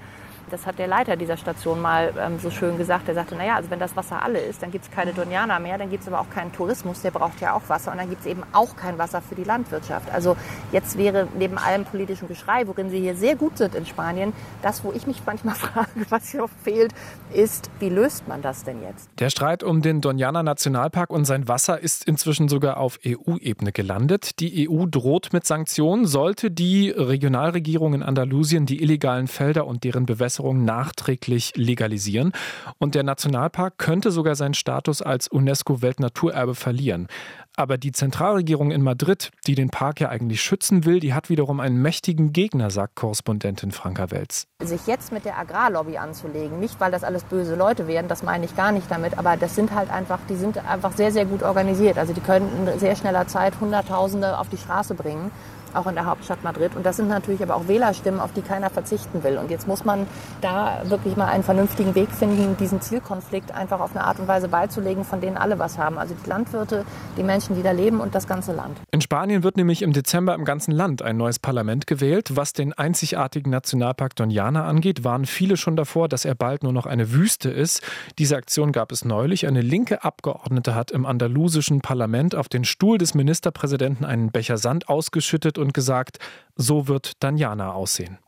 Das 0.53 0.67
hat 0.67 0.77
der 0.77 0.85
Leiter 0.85 1.15
dieser 1.15 1.35
Station 1.35 1.81
mal 1.81 2.13
ähm, 2.15 2.37
so 2.37 2.51
schön 2.51 2.77
gesagt. 2.77 3.07
Er 3.07 3.15
sagte, 3.15 3.33
naja, 3.33 3.55
also 3.55 3.71
wenn 3.71 3.79
das 3.79 3.95
Wasser 3.95 4.21
alle 4.21 4.37
ist, 4.37 4.61
dann 4.61 4.69
gibt 4.69 4.85
es 4.85 4.91
keine 4.91 5.11
Donianer 5.11 5.59
mehr, 5.59 5.79
dann 5.79 5.89
gibt 5.89 6.03
es 6.03 6.07
aber 6.07 6.19
auch 6.19 6.29
keinen 6.29 6.51
Tourismus, 6.51 7.01
der 7.01 7.09
braucht 7.09 7.41
ja 7.41 7.55
auch 7.55 7.69
Wasser 7.69 7.91
und 7.91 7.97
dann 7.97 8.07
gibt 8.07 8.21
es 8.21 8.27
eben 8.27 8.43
auch 8.51 8.75
kein 8.75 8.99
Wasser 8.99 9.23
für 9.23 9.33
die 9.33 9.45
Landwirtschaft. 9.45 10.13
Also 10.13 10.37
jetzt 10.71 10.95
wäre 10.95 11.27
neben 11.39 11.57
allem 11.57 11.85
politischen 11.85 12.27
Geschrei, 12.27 12.67
worin 12.67 12.91
sie 12.91 12.99
hier 12.99 13.15
sehr 13.15 13.35
gut 13.35 13.57
sind 13.57 13.73
in 13.73 13.87
Spanien, 13.87 14.31
das, 14.61 14.83
wo 14.83 14.91
ich 14.91 15.07
mich 15.07 15.23
manchmal 15.25 15.55
frage, 15.55 15.89
was 16.09 16.29
hier 16.29 16.45
fehlt, 16.63 16.93
ist, 17.33 17.71
wie 17.79 17.89
löst 17.89 18.27
man 18.27 18.43
das 18.43 18.63
denn 18.63 18.83
jetzt? 18.83 19.09
Der 19.17 19.31
Streit 19.31 19.63
um 19.63 19.81
den 19.81 20.01
Donianer 20.01 20.43
Nationalpark 20.43 21.09
und 21.09 21.25
sein 21.25 21.47
Wasser 21.47 21.79
ist 21.79 22.07
inzwischen 22.07 22.47
sogar 22.47 22.77
auf 22.77 22.99
EU-Ebene 23.03 23.71
gelandet. 23.71 24.39
Die 24.39 24.69
EU 24.69 24.85
droht 24.85 25.33
mit 25.33 25.47
Sanktionen, 25.47 26.05
sollte 26.05 26.51
die 26.51 26.91
Regionalregierung 26.91 27.95
in 27.95 28.03
Andalusien 28.03 28.67
die 28.67 28.83
illegalen 28.83 29.25
Felder 29.25 29.65
und 29.65 29.83
deren 29.83 30.05
Bewässerung 30.05 30.42
Bewässerung 30.43 30.65
nachträglich 30.65 31.53
legalisieren. 31.55 32.33
Und 32.77 32.95
der 32.95 33.03
Nationalpark 33.03 33.77
könnte 33.77 34.11
sogar 34.11 34.35
seinen 34.35 34.53
Status 34.53 35.01
als 35.01 35.27
UNESCO-Weltnaturerbe 35.27 36.55
verlieren. 36.55 37.07
Aber 37.55 37.77
die 37.77 37.91
Zentralregierung 37.91 38.71
in 38.71 38.81
Madrid, 38.81 39.29
die 39.45 39.53
den 39.53 39.69
Park 39.69 39.99
ja 40.01 40.09
eigentlich 40.09 40.41
schützen 40.41 40.85
will, 40.85 40.99
die 40.99 41.13
hat 41.13 41.29
wiederum 41.29 41.59
einen 41.59 41.81
mächtigen 41.81 42.33
Gegner, 42.33 42.71
sagt 42.71 42.95
Korrespondentin 42.95 43.71
Franka 43.71 44.09
Welz. 44.09 44.47
Sich 44.63 44.87
jetzt 44.87 45.11
mit 45.11 45.23
der 45.23 45.37
Agrarlobby 45.37 45.97
anzulegen, 45.97 46.59
nicht 46.59 46.79
weil 46.79 46.91
das 46.91 47.03
alles 47.03 47.23
böse 47.23 47.55
Leute 47.55 47.87
wären, 47.87 48.07
das 48.07 48.23
meine 48.23 48.45
ich 48.45 48.55
gar 48.55 48.71
nicht 48.71 48.89
damit, 48.89 49.19
aber 49.19 49.37
das 49.37 49.55
sind 49.55 49.71
halt 49.73 49.91
einfach, 49.91 50.19
die 50.27 50.35
sind 50.35 50.57
einfach 50.57 50.93
sehr, 50.93 51.11
sehr 51.11 51.25
gut 51.25 51.43
organisiert. 51.43 51.99
Also 51.99 52.13
die 52.13 52.21
können 52.21 52.67
in 52.67 52.79
sehr 52.79 52.95
schneller 52.95 53.27
Zeit 53.27 53.53
Hunderttausende 53.61 54.39
auf 54.39 54.49
die 54.49 54.57
Straße 54.57 54.95
bringen 54.95 55.31
auch 55.75 55.87
in 55.87 55.95
der 55.95 56.05
Hauptstadt 56.05 56.43
Madrid. 56.43 56.75
Und 56.75 56.85
das 56.85 56.97
sind 56.97 57.09
natürlich 57.09 57.41
aber 57.41 57.55
auch 57.55 57.67
Wählerstimmen, 57.67 58.19
auf 58.19 58.31
die 58.33 58.41
keiner 58.41 58.69
verzichten 58.69 59.23
will. 59.23 59.37
Und 59.37 59.51
jetzt 59.51 59.67
muss 59.67 59.85
man 59.85 60.07
da 60.41 60.81
wirklich 60.85 61.15
mal 61.15 61.27
einen 61.27 61.43
vernünftigen 61.43 61.95
Weg 61.95 62.09
finden, 62.11 62.57
diesen 62.57 62.81
Zielkonflikt 62.81 63.51
einfach 63.51 63.79
auf 63.79 63.95
eine 63.95 64.05
Art 64.05 64.19
und 64.19 64.27
Weise 64.27 64.47
beizulegen, 64.47 65.03
von 65.03 65.21
denen 65.21 65.37
alle 65.37 65.59
was 65.59 65.77
haben. 65.77 65.97
Also 65.97 66.15
die 66.23 66.29
Landwirte, 66.29 66.85
die 67.17 67.23
Menschen, 67.23 67.55
die 67.55 67.63
da 67.63 67.71
leben 67.71 67.99
und 67.99 68.15
das 68.15 68.27
ganze 68.27 68.53
Land. 68.53 68.77
In 68.91 69.01
Spanien 69.01 69.43
wird 69.43 69.57
nämlich 69.57 69.81
im 69.81 69.93
Dezember 69.93 70.35
im 70.35 70.45
ganzen 70.45 70.71
Land 70.71 71.01
ein 71.01 71.17
neues 71.17 71.39
Parlament 71.39 71.87
gewählt. 71.87 72.35
Was 72.35 72.53
den 72.53 72.73
einzigartigen 72.73 73.51
Nationalpark 73.51 74.13
Doñana 74.13 74.63
angeht, 74.63 75.03
waren 75.03 75.25
viele 75.25 75.57
schon 75.57 75.75
davor, 75.75 76.07
dass 76.07 76.25
er 76.25 76.35
bald 76.35 76.63
nur 76.63 76.73
noch 76.73 76.85
eine 76.85 77.11
Wüste 77.11 77.49
ist. 77.49 77.81
Diese 78.19 78.35
Aktion 78.35 78.71
gab 78.71 78.91
es 78.91 79.05
neulich. 79.05 79.47
Eine 79.47 79.61
linke 79.61 80.03
Abgeordnete 80.03 80.75
hat 80.75 80.91
im 80.91 81.05
andalusischen 81.05 81.81
Parlament 81.81 82.35
auf 82.35 82.49
den 82.49 82.63
Stuhl 82.63 82.97
des 82.97 83.13
Ministerpräsidenten 83.13 84.05
einen 84.05 84.31
Becher 84.31 84.57
Sand 84.57 84.89
ausgeschüttet 84.89 85.57
und 85.63 85.73
gesagt, 85.73 86.19
so 86.55 86.87
wird 86.87 87.23
Danjana 87.23 87.71
aussehen. 87.71 88.19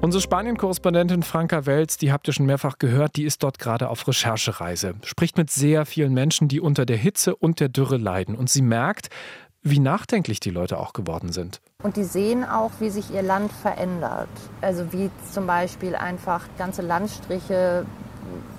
Unsere 0.00 0.22
Spanien-Korrespondentin 0.22 1.24
Franka 1.24 1.66
Welz, 1.66 1.96
die 1.96 2.12
habt 2.12 2.28
ihr 2.28 2.32
schon 2.32 2.46
mehrfach 2.46 2.78
gehört, 2.78 3.16
die 3.16 3.24
ist 3.24 3.42
dort 3.42 3.58
gerade 3.58 3.88
auf 3.88 4.06
Recherchereise. 4.06 4.94
Spricht 5.02 5.36
mit 5.36 5.50
sehr 5.50 5.86
vielen 5.86 6.14
Menschen, 6.14 6.46
die 6.46 6.60
unter 6.60 6.86
der 6.86 6.96
Hitze 6.96 7.34
und 7.34 7.58
der 7.58 7.68
Dürre 7.68 7.96
leiden. 7.96 8.36
Und 8.36 8.48
sie 8.48 8.62
merkt, 8.62 9.08
wie 9.62 9.80
nachdenklich 9.80 10.38
die 10.38 10.50
Leute 10.50 10.78
auch 10.78 10.92
geworden 10.92 11.32
sind. 11.32 11.60
Und 11.82 11.96
die 11.96 12.04
sehen 12.04 12.44
auch, 12.44 12.70
wie 12.78 12.90
sich 12.90 13.12
ihr 13.12 13.22
Land 13.22 13.50
verändert. 13.50 14.28
Also 14.60 14.92
wie 14.92 15.10
zum 15.32 15.48
Beispiel 15.48 15.96
einfach 15.96 16.44
ganze 16.56 16.82
Landstriche 16.82 17.84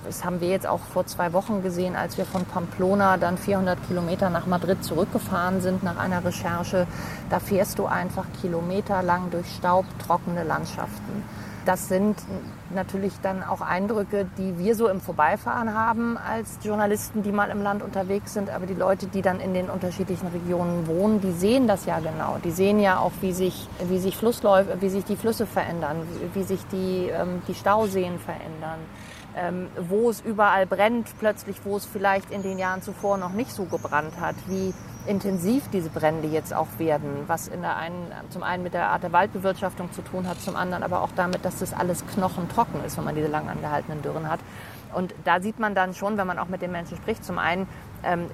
das 0.04 0.24
haben 0.24 0.40
wir 0.40 0.48
jetzt 0.48 0.66
auch 0.66 0.80
vor 0.80 1.06
zwei 1.06 1.32
Wochen 1.32 1.62
gesehen, 1.62 1.96
als 1.96 2.16
wir 2.16 2.24
von 2.24 2.44
Pamplona 2.44 3.16
dann 3.16 3.38
400 3.38 3.78
Kilometer 3.86 4.30
nach 4.30 4.46
Madrid 4.46 4.82
zurückgefahren 4.84 5.60
sind 5.60 5.82
nach 5.82 5.98
einer 5.98 6.24
Recherche. 6.24 6.86
Da 7.28 7.40
fährst 7.40 7.78
du 7.78 7.86
einfach 7.86 8.26
kilometerlang 8.40 9.30
durch 9.30 9.46
staubtrockene 9.56 10.44
Landschaften. 10.44 11.24
Das 11.66 11.88
sind 11.88 12.16
natürlich 12.74 13.12
dann 13.22 13.42
auch 13.42 13.60
Eindrücke, 13.60 14.26
die 14.38 14.58
wir 14.58 14.74
so 14.74 14.88
im 14.88 15.00
Vorbeifahren 15.00 15.74
haben 15.74 16.16
als 16.16 16.58
Journalisten, 16.62 17.22
die 17.22 17.32
mal 17.32 17.50
im 17.50 17.62
Land 17.62 17.82
unterwegs 17.82 18.32
sind. 18.32 18.48
Aber 18.48 18.64
die 18.64 18.74
Leute, 18.74 19.06
die 19.06 19.20
dann 19.20 19.40
in 19.40 19.52
den 19.52 19.68
unterschiedlichen 19.68 20.28
Regionen 20.28 20.86
wohnen, 20.86 21.20
die 21.20 21.32
sehen 21.32 21.66
das 21.68 21.84
ja 21.84 21.98
genau. 21.98 22.38
Die 22.42 22.50
sehen 22.50 22.80
ja 22.80 22.98
auch, 22.98 23.12
wie 23.20 23.32
sich, 23.32 23.68
wie 23.88 23.98
sich 23.98 24.16
Flussläufe, 24.16 24.80
wie 24.80 24.88
sich 24.88 25.04
die 25.04 25.16
Flüsse 25.16 25.44
verändern, 25.44 25.98
wie 26.32 26.44
sich 26.44 26.60
die, 26.72 27.10
ähm, 27.12 27.42
die 27.46 27.54
Stauseen 27.54 28.18
verändern 28.18 28.78
ähm, 29.36 29.68
wo 29.88 30.10
es 30.10 30.20
überall 30.20 30.66
brennt, 30.66 31.08
plötzlich, 31.18 31.56
wo 31.64 31.76
es 31.76 31.84
vielleicht 31.84 32.30
in 32.30 32.42
den 32.42 32.58
Jahren 32.58 32.82
zuvor 32.82 33.16
noch 33.16 33.32
nicht 33.32 33.52
so 33.52 33.64
gebrannt 33.64 34.20
hat, 34.20 34.36
wie 34.46 34.74
intensiv 35.06 35.68
diese 35.72 35.90
Brände 35.90 36.28
jetzt 36.28 36.54
auch 36.54 36.66
werden, 36.78 37.24
was 37.26 37.48
in 37.48 37.62
der 37.62 37.76
einen, 37.76 38.12
zum 38.30 38.42
einen 38.42 38.62
mit 38.62 38.74
der 38.74 38.88
Art 38.90 39.02
der 39.02 39.12
Waldbewirtschaftung 39.12 39.92
zu 39.92 40.02
tun 40.02 40.28
hat, 40.28 40.40
zum 40.40 40.56
anderen 40.56 40.82
aber 40.82 41.02
auch 41.02 41.10
damit, 41.16 41.44
dass 41.44 41.58
das 41.58 41.72
alles 41.72 42.04
knochentrocken 42.14 42.84
ist, 42.84 42.96
wenn 42.96 43.04
man 43.04 43.14
diese 43.14 43.28
lang 43.28 43.48
angehaltenen 43.48 44.02
Dürren 44.02 44.28
hat. 44.28 44.40
Und 44.92 45.14
da 45.24 45.40
sieht 45.40 45.58
man 45.58 45.74
dann 45.74 45.94
schon, 45.94 46.18
wenn 46.18 46.26
man 46.26 46.38
auch 46.38 46.48
mit 46.48 46.62
den 46.62 46.72
Menschen 46.72 46.96
spricht, 46.96 47.24
zum 47.24 47.38
einen, 47.38 47.68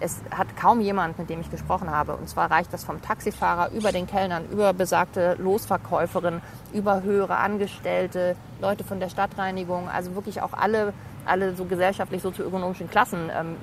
es 0.01 0.23
hat 0.31 0.57
kaum 0.57 0.81
jemand, 0.81 1.19
mit 1.19 1.29
dem 1.29 1.41
ich 1.41 1.51
gesprochen 1.51 1.91
habe. 1.91 2.17
Und 2.17 2.29
zwar 2.29 2.51
reicht 2.51 2.73
das 2.73 2.85
vom 2.85 3.03
Taxifahrer 3.03 3.71
über 3.73 3.93
den 3.93 4.07
Kellnern, 4.07 4.45
über 4.51 4.73
besagte 4.73 5.37
Losverkäuferin, 5.39 6.41
über 6.73 7.03
höhere 7.03 7.37
Angestellte, 7.37 8.37
Leute 8.61 8.85
von 8.85 9.01
der 9.01 9.09
Stadtreinigung, 9.09 9.89
also 9.89 10.15
wirklich 10.15 10.41
auch 10.43 10.53
alle, 10.53 10.93
alle 11.25 11.55
so 11.55 11.65
gesellschaftlich 11.65 12.23
sozioökonomischen 12.23 12.91
Klassen 12.91 13.31
ähm, 13.37 13.57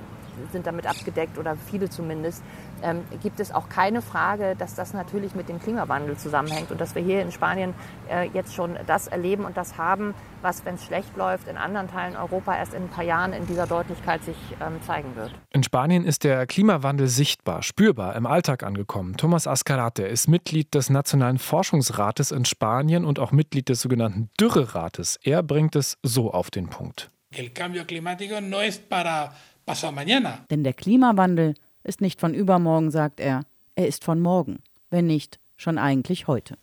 sind 0.52 0.68
damit 0.68 0.88
abgedeckt 0.88 1.38
oder 1.38 1.56
viele 1.56 1.90
zumindest, 1.90 2.44
ähm, 2.82 3.02
gibt 3.22 3.40
es 3.40 3.52
auch 3.52 3.70
keine 3.70 4.02
Frage, 4.02 4.56
dass 4.58 4.76
das 4.76 4.94
natürlich 4.94 5.36
mit 5.36 5.50
dem 5.50 5.60
Klimawandel 5.60 6.18
zusammenhängt 6.18 6.72
und 6.72 6.82
dass 6.82 6.96
wir 6.96 7.02
hier 7.02 7.22
in 7.22 7.32
Spanien 7.32 7.74
äh, 8.10 8.28
jetzt 8.34 8.54
schon 8.54 8.78
das 8.86 9.08
erleben 9.08 9.46
und 9.46 9.58
das 9.58 9.78
haben, 9.78 10.14
was, 10.42 10.66
wenn 10.66 10.76
es 10.76 10.86
schlecht 10.86 11.16
läuft, 11.16 11.48
in 11.48 11.58
anderen 11.58 11.90
Teilen 11.90 12.16
Europa 12.16 12.56
erst 12.56 12.74
in 12.74 12.84
ein 12.84 12.90
paar 12.90 13.04
Jahren 13.04 13.34
in 13.34 13.48
dieser 13.48 13.68
Deutlichkeit 13.68 14.24
sich 14.24 14.38
ähm, 14.62 14.82
zeigen 14.86 15.16
wird. 15.16 15.32
In 15.52 15.64
Spanien 15.64 16.06
ist 16.06 16.24
der 16.24 16.46
Klimawandel 16.46 17.08
sichtbar, 17.08 17.64
spürbar 17.64 18.16
im 18.16 18.26
Alltag 18.26 18.64
angekommen. 18.64 19.16
Thomas 19.18 19.48
Ascarate 19.48 20.04
ist 20.04 20.28
Mitglied 20.28 20.74
des 20.76 20.90
Nationalen 20.90 21.40
Forschungsrates 21.40 22.32
in 22.32 22.46
Spanien 22.46 23.06
und 23.06 23.20
auch 23.20 23.32
Mitglied 23.32 23.70
des 23.70 23.82
sogenannten 23.82 24.30
Dürrerates. 24.40 25.20
Er 25.24 25.44
bringt 25.44 25.76
es 25.76 25.98
so 26.04 26.32
auf 26.32 26.52
den 26.52 26.68
Punkt. 26.70 27.10
El 27.36 27.52
cambio 27.52 27.86
climático 27.86 28.40
no 28.42 28.62
es 28.62 28.78
para 28.78 29.34
pasado 29.66 29.94
mañana. 29.94 30.46
Denn 30.50 30.64
der 30.64 30.74
Klimawandel 30.74 31.56
ist 31.84 32.02
nicht 32.02 32.20
von 32.20 32.34
übermorgen, 32.34 32.92
sagt 32.92 33.20
er. 33.20 33.42
Er 33.76 33.88
ist 33.88 34.04
von 34.04 34.20
morgen, 34.20 34.60
wenn 34.90 35.08
nicht 35.08 35.40
schon 35.58 35.78
eigentlich 35.78 36.28
heute. 36.28 36.58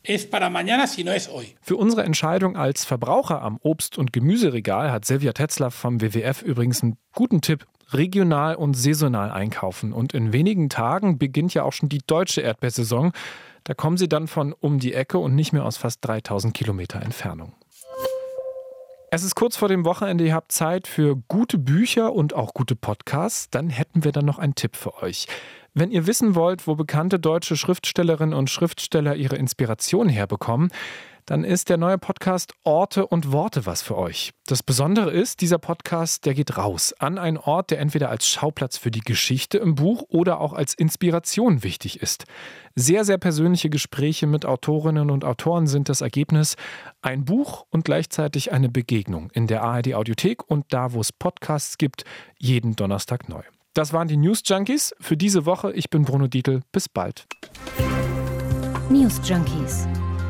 Für 1.62 1.76
unsere 1.76 2.02
Entscheidung 2.04 2.56
als 2.56 2.84
Verbraucher 2.84 3.42
am 3.42 3.58
Obst- 3.62 3.98
und 3.98 4.12
Gemüseregal 4.12 4.92
hat 4.92 5.04
Silvia 5.04 5.32
Tetzler 5.32 5.70
vom 5.70 6.00
WWF 6.00 6.42
übrigens 6.42 6.82
einen 6.82 6.96
guten 7.14 7.40
Tipp. 7.40 7.66
Regional 7.92 8.54
und 8.54 8.74
saisonal 8.74 9.32
einkaufen. 9.32 9.92
Und 9.92 10.14
in 10.14 10.32
wenigen 10.32 10.68
Tagen 10.68 11.18
beginnt 11.18 11.54
ja 11.54 11.64
auch 11.64 11.72
schon 11.72 11.88
die 11.88 12.02
deutsche 12.06 12.40
Erdbeersaison. 12.40 13.10
Da 13.64 13.74
kommen 13.74 13.96
sie 13.96 14.08
dann 14.08 14.28
von 14.28 14.52
um 14.52 14.78
die 14.78 14.94
Ecke 14.94 15.18
und 15.18 15.34
nicht 15.34 15.52
mehr 15.52 15.64
aus 15.64 15.76
fast 15.76 16.06
3000 16.06 16.54
Kilometer 16.54 17.02
Entfernung. 17.02 17.52
Es 19.12 19.24
ist 19.24 19.34
kurz 19.34 19.56
vor 19.56 19.66
dem 19.66 19.84
Wochenende, 19.84 20.24
ihr 20.24 20.34
habt 20.34 20.52
Zeit 20.52 20.86
für 20.86 21.16
gute 21.26 21.58
Bücher 21.58 22.12
und 22.12 22.32
auch 22.32 22.54
gute 22.54 22.76
Podcasts. 22.76 23.50
Dann 23.50 23.68
hätten 23.68 24.04
wir 24.04 24.12
dann 24.12 24.24
noch 24.24 24.38
einen 24.38 24.54
Tipp 24.54 24.76
für 24.76 25.02
euch. 25.02 25.26
Wenn 25.74 25.90
ihr 25.90 26.06
wissen 26.06 26.36
wollt, 26.36 26.68
wo 26.68 26.76
bekannte 26.76 27.18
deutsche 27.18 27.56
Schriftstellerinnen 27.56 28.34
und 28.34 28.50
Schriftsteller 28.50 29.16
ihre 29.16 29.34
Inspiration 29.34 30.08
herbekommen, 30.08 30.70
dann 31.30 31.44
ist 31.44 31.68
der 31.68 31.76
neue 31.76 31.96
Podcast 31.96 32.54
Orte 32.64 33.06
und 33.06 33.30
Worte 33.30 33.64
was 33.64 33.82
für 33.82 33.96
euch. 33.96 34.32
Das 34.48 34.64
Besondere 34.64 35.12
ist, 35.12 35.40
dieser 35.40 35.58
Podcast, 35.58 36.26
der 36.26 36.34
geht 36.34 36.58
raus 36.58 36.92
an 36.98 37.18
einen 37.18 37.36
Ort, 37.36 37.70
der 37.70 37.78
entweder 37.78 38.10
als 38.10 38.26
Schauplatz 38.26 38.76
für 38.76 38.90
die 38.90 38.98
Geschichte 38.98 39.58
im 39.58 39.76
Buch 39.76 40.02
oder 40.08 40.40
auch 40.40 40.52
als 40.52 40.74
Inspiration 40.74 41.62
wichtig 41.62 42.02
ist. 42.02 42.24
Sehr, 42.74 43.04
sehr 43.04 43.16
persönliche 43.16 43.70
Gespräche 43.70 44.26
mit 44.26 44.44
Autorinnen 44.44 45.08
und 45.08 45.24
Autoren 45.24 45.68
sind 45.68 45.88
das 45.88 46.00
Ergebnis. 46.00 46.56
Ein 47.00 47.24
Buch 47.24 47.64
und 47.70 47.84
gleichzeitig 47.84 48.50
eine 48.50 48.68
Begegnung 48.68 49.30
in 49.30 49.46
der 49.46 49.62
ARD 49.62 49.94
Audiothek 49.94 50.50
und 50.50 50.64
da, 50.70 50.94
wo 50.94 51.00
es 51.00 51.12
Podcasts 51.12 51.78
gibt, 51.78 52.02
jeden 52.40 52.74
Donnerstag 52.74 53.28
neu. 53.28 53.42
Das 53.72 53.92
waren 53.92 54.08
die 54.08 54.16
News 54.16 54.42
Junkies 54.44 54.96
für 54.98 55.16
diese 55.16 55.46
Woche. 55.46 55.72
Ich 55.74 55.90
bin 55.90 56.02
Bruno 56.02 56.26
Dietl. 56.26 56.62
Bis 56.72 56.88
bald. 56.88 57.28
News 58.90 59.20
Junkies 59.22 59.86